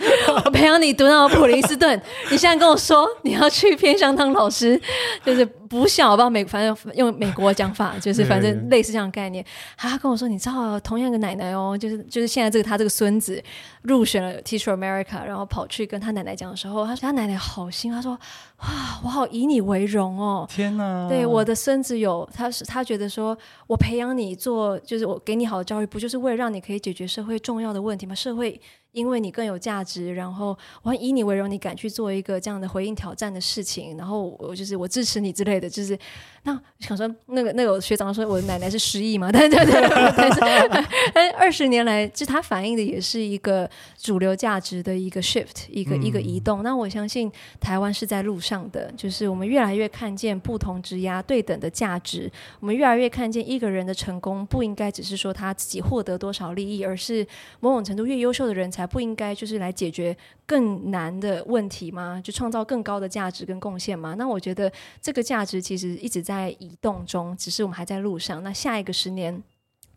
[0.45, 2.01] 我培养你读到普林斯顿，
[2.31, 4.81] 你现在跟我说你要去偏乡当老师，
[5.25, 5.45] 就是。
[5.81, 9.45] 不想，我不知道美，反正用美国讲法，就是反正类似这样的概念。
[9.77, 13.43] 他跟我说，你知道，同样一个奶奶哦，就是就是现在这个他这个孙子
[13.83, 18.13] 入选了 Teach for America，然后跑去跟他奶奶讲的时候，他说他奶奶好心，他说
[18.59, 20.47] 哇，我好以你为荣哦。
[20.49, 28.15] 天哪，对我的孙子有，他是他觉得说我培养你做，就是我给你好的教育，不就是为了让你可以解决社会重要的问题吗？
[28.15, 28.61] 社会。
[28.95, 35.99] 因为你更有价值，然后我会以你为荣，你敢去做一个这样的回应挑战的事情，然后我就是我支持你之类的，就是
[36.45, 39.75] 那想说那个那个学长说我的奶奶是失忆嘛，对对对，
[40.17, 40.41] 但是
[41.13, 43.69] 但二十年来，就他反映的也是一个
[43.99, 46.63] 主流价值的一个 shift，一个、嗯、一个移动。
[46.63, 47.31] 那我相信
[47.61, 52.31] 台湾是在路上的，就是我们越来越看见不同职涯对等的价值，
[52.61, 57.27] 我们越来越看见一个人的成功不应该只是说他自己获得多少利益，而是
[57.61, 58.85] 某种程度越优秀的人才。
[58.95, 60.17] 不应该就是来解决
[60.47, 62.21] 更难的问题吗？
[62.23, 64.15] 就创造更高的价值跟贡献吗？
[64.17, 64.71] 那我觉得
[65.03, 68.43] 这个价值其实一直在在移动中，只是我们还在路上。
[68.43, 69.43] 那下一个十年。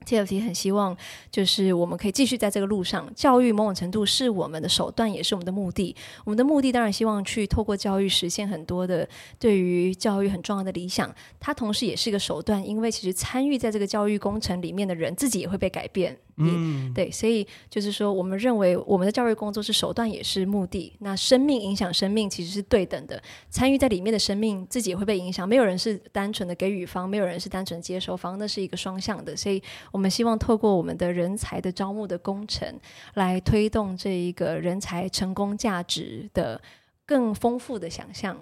[0.06, 0.96] TFT 很希望，
[1.30, 3.14] 就是我们可以继续在这个路上。
[3.14, 5.94] 教育某种程度是我们的手段，也是我们的目的。
[6.24, 9.06] 我们的目的当然希望去透过教育实现很多的
[9.38, 11.14] 对于教育很重要的理想。
[11.42, 16.18] 它同时也是一个手段，因为其实参与在这个教育工程里面的人自己也会被改变。
[16.38, 20.94] 嗯，对，所以就是说，我们认为我们的教育工作是手段，也是目的。
[21.00, 25.48] 那生命影响生命其实是对等的，参与在里面的生命自己也会被影响。
[25.48, 29.36] 没有人是单纯的给予方，没有人是单纯接受方，那是一个双向的。
[29.36, 29.62] 所以。
[29.92, 32.80] 我们希望透过我们的人才的招募的工程，
[33.16, 36.62] 来推动这一个人才成功价值的
[37.06, 38.38] 更丰富的想象。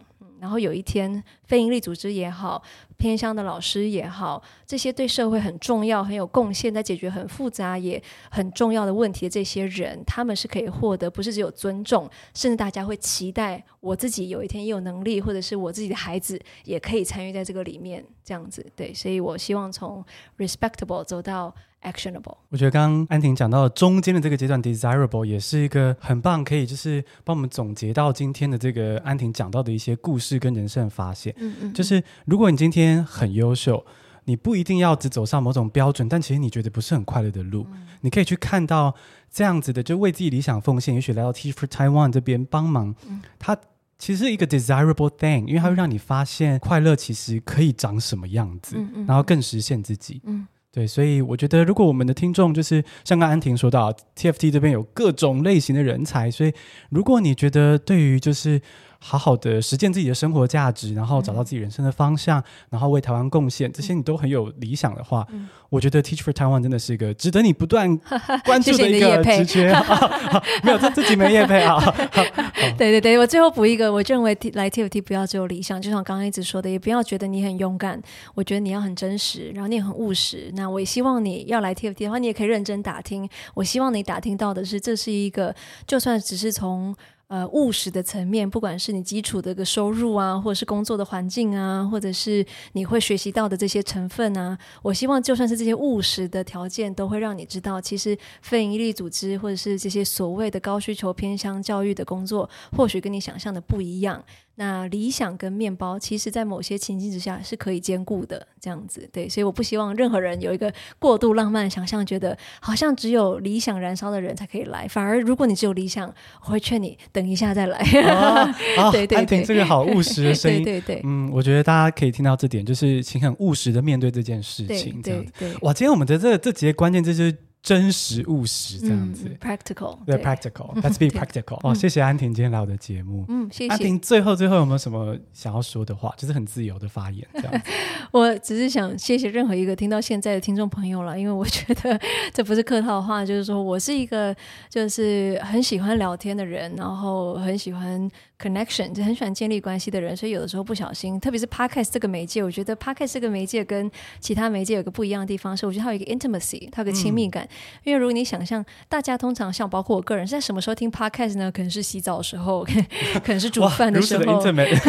[0.45, 2.61] 然后有一天，非营利组织也好，
[2.97, 18.63] 偏乡的老师也好，这些对社会很重要、很有贡献，在解决很复杂也很重要的问题的这些人，他们是可以获得不是只有尊重，甚至大家会期待我自己有一天也有能力，或者是我自己的孩子也可以参与在这个里面，这样子。
[18.75, 20.05] 对，所以我希望从
[20.37, 21.55] respectable 走到。
[21.85, 31.31] Actionable，我觉得刚刚安婷讲到中间的这个阶段，desirable 也是一个很棒，可以就是帮我们总结到今天的这个安婷讲到的一些故事跟人生的发现。
[31.37, 33.85] 嗯嗯，就是如果你今天很优秀，
[34.23, 38.95] 你不一定要只走上某种标准，但其实你觉得不是很快乐的路，嗯、你可以去看到
[39.31, 43.55] 这样子的，就为自己理想奉献，也许来到 Teach for Taiwan 这边帮忙，嗯、它
[43.99, 48.75] 其实是一个 desirable thing，因为它会让你发现快乐其实可以长什么样子，
[49.07, 50.19] 然后更实现自己。
[50.25, 50.47] 嗯。
[50.75, 56.53] 对，所以我觉得，如果我们的听众就是像刚安婷说到，TFT 这边有各种类型的人才，所以
[56.89, 58.61] 如果你觉得对于就是。
[58.99, 67.97] 好好的实践自己的生活价值，然后找到自己人生的方向，嗯、然后为台湾贡献，这些你都很有理想的话，嗯、我觉得 Teach for Taiwan 真的是一个值得你不断
[68.43, 69.73] 关注的 一个职缺。
[70.63, 71.79] 没有，这自己没业配啊。
[72.77, 78.01] 对对对，我最后补一个，我认为来 TFT 不要只有理想，就像刚刚一直说的，也不要觉得你很勇敢，
[78.33, 80.51] 我觉得你要很真实，然后你也很务实。
[80.55, 83.29] 那我也希望你要来 TFT 的话，你也可以认真打听。
[83.53, 85.53] 我希望你打听到的是，这是一个，
[85.85, 86.95] 就算只是从。
[87.27, 102.47] 呃，务实的层面，不管是你基础的一个收入啊，或者是工作的环境啊，或者是你会学习到的这些成分啊，我希望就算是这些务实的条件，都会让你知道，其实非营利组织或者是这些所谓的高需求偏向教育的工作，
[102.77, 104.23] 或许跟你想象的不一样。
[104.55, 114.87] 那理想跟面包，其实在某些情境之下是可以兼顾的，这样子对，所以我不希望任何人有一个过度浪漫的想象，觉得好像只有理想燃烧的人才可以来。
[114.87, 116.07] 反而，如果你只有理想，
[116.45, 117.77] 我会劝你等一下再来。
[117.77, 118.53] 啊、
[118.91, 125.31] 对对对，这个好务实的 声音，对，对对，嗯，我觉得大家可以听到这点，就是请很务实的面对这件事情，这样子。
[125.37, 127.37] 对对对，哇，今天我们的这这几个关键字就是。
[127.65, 129.25] 真实务实这样子。
[129.27, 131.59] 嗯、practical 对，对 practical，let's be practical。
[131.63, 133.25] 哦，谢谢安婷今天来我的节目。
[133.27, 133.69] 嗯，谢谢。
[133.71, 136.13] 安婷，最后最后有没有什么想要说的话？
[136.15, 137.71] 就是很自由的发言这样子。
[138.13, 141.99] 我只是想谢谢任何一个听到现在的听众朋友了，因为我觉得
[142.31, 144.33] 这不是客套话，就是说我是一个
[144.69, 148.07] 就是很喜欢聊天的人，然后很喜欢
[148.39, 157.43] connection，就很喜欢建立关系的人，所以有的时候不小心，特别是 podcast 这个媒介，我觉得 podcast 这个媒介跟其他媒介有个不一样的地方，是我觉得它有一个 intimacy，它有个亲密感。
[157.43, 157.49] 嗯、
[157.85, 161.51] 因为如果你想象，大家通常像包括我个人，在什么时候听 podcast 呢？
[161.51, 162.65] 可能是洗澡的时候，
[163.23, 164.41] 可能是煮饭的时候，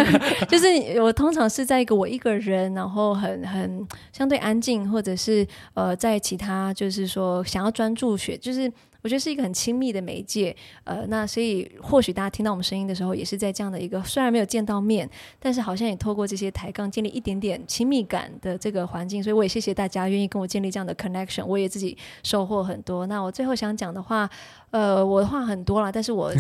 [0.49, 8.73] 就是我通常是在一个我一个人，然后很很相对安静，或者是呃，在其他就是说想要专注学，就是。
[9.07, 23.07] 我觉得是一个很亲密的媒介，呃，那所以或许大家听到我们声音的时候，也是在这样的一个虽然没有见到面，但是好像也透过这些抬杠建立一点点亲密感的这个环境，所以我也谢谢大家愿意跟我建立这样的 connection，我也自己收获很多。
[23.07, 24.29] 那我最后想讲的话。
[24.71, 26.31] 呃，我的话很多啦，但是我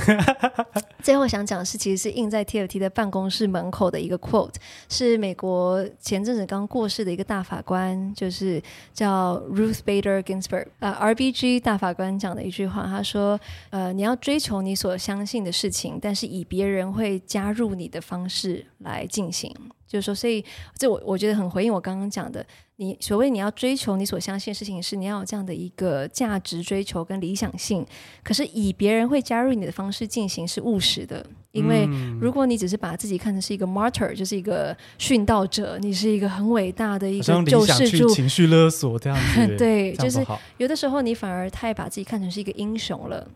[1.02, 4.54] 最后想讲的是，其实是印在 TFT 的办公室门口的一个 quote，
[4.88, 8.60] 是美国前阵子刚过世的一个大法官，就是
[8.92, 19.54] 叫 Ruth Bader Ginsburg，呃，RBG 大法官讲的一句话，他说：“呃，你要追求你所相信的事情，但是以别人会加入你的方式来进行。”
[19.86, 20.44] 就是说，所以
[20.76, 22.44] 这我我觉得很回应我刚刚讲的。
[22.78, 27.84] 你所谓你要追求你所相信的事情，是你要有这样的一个价值追求跟理想性。
[28.22, 31.88] 可是以别人会加入你的方式进行是务实的，因为
[32.20, 40.22] 如果你只是把自己看成是一个 martyr，就是一个殉道者，你是一个很伟大的一个救世主，情绪勒索这样子， 对，就是
[40.58, 43.26] 有的时候你反而太把自己看成是一个英雄了。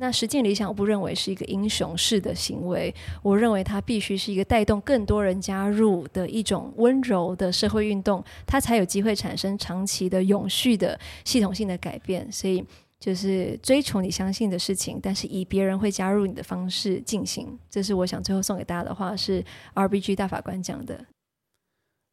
[0.00, 12.30] 那实践理想，我不认为是一个英雄式的行为，我认为它必须是一个带动更多人加入的一种温柔的社会运动，它才有机会产生长期的、永续的、系统性的改变。
[12.30, 12.64] 所以，
[13.00, 17.58] 就是追求你相信的事情，但是以别人会加入你的方式进行。
[17.68, 19.44] 这是我想最后送给大家的话，是
[19.74, 21.06] RBG 大法官讲的：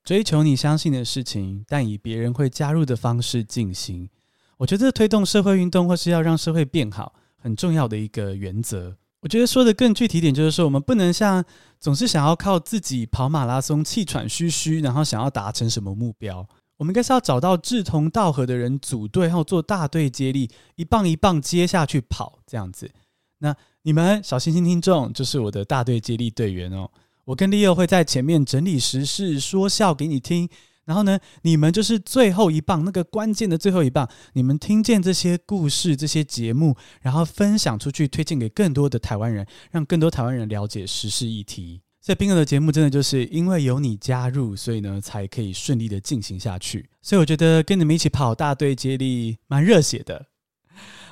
[0.04, 4.10] 追求你相信的事情，但以别人会加入的方式进行。
[4.58, 7.14] 我觉得推动社会运动，或是要让社会变好。
[7.46, 11.46] 很重要的一个原则，我觉得说的更具体点，就是说我们不能像
[11.80, 16.44] 总是想要靠自己跑马拉松，气喘吁吁，然后想要达成什么目标。
[16.78, 22.90] 我们应该是要找到志同道合的人组队，然后做大队接力，一棒一棒接下去跑，这样子。
[23.38, 26.90] 那你们小星星听众就是我的大队接力队员哦。
[27.26, 30.50] 我跟 Leo 会在前面整理时事，说笑给你听。
[30.86, 34.08] 然后呢，你们就是最后一棒，那个关键的最后一棒。
[34.34, 41.82] 你们听见这些故事、这些节目，然后分享出去，推荐给更多的台湾人，让更多台湾人了解时事议题。
[42.02, 46.88] 所以冰哥的节目真的就是因为有你加入，所以呢才可以顺利的进行下去。
[47.02, 50.28] 所以我觉得跟你们一起跑大队接力蛮热血的。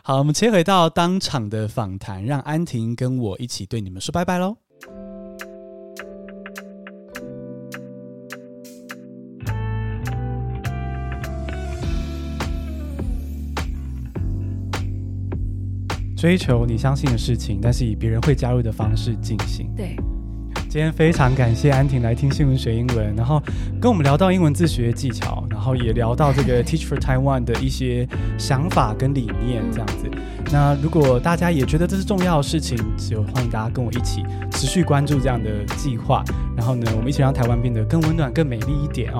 [0.03, 4.62] 好，我们切回到当场的访谈，让安婷跟我一起对你们说拜拜喽。
[16.23, 19.69] 追求你相信的事情，但是以别人会加入的方式进行。
[19.75, 19.93] 对，
[20.69, 23.43] 今天非常感谢安婷来听新闻学英文，然后
[23.81, 28.07] 跟我们聊到英文自学技巧，然后也聊到这个 Teach for Taiwan 的一些
[28.37, 30.09] 想法跟理念这样子。
[30.49, 36.23] 那如果大家也觉得这是重要的事情，就欢迎大家跟我一起持续关注这样的计划，
[36.55, 39.17] 然后呢，我们一起让台湾变得更温暖、更美丽一点哦。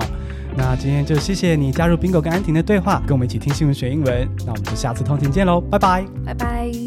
[0.56, 4.26] 那今天就谢谢你加入 Bingo 跟安婷的对话，跟我们一起听新闻学英文。
[4.46, 6.83] 那我们就下次通勤见喽，拜拜，拜拜。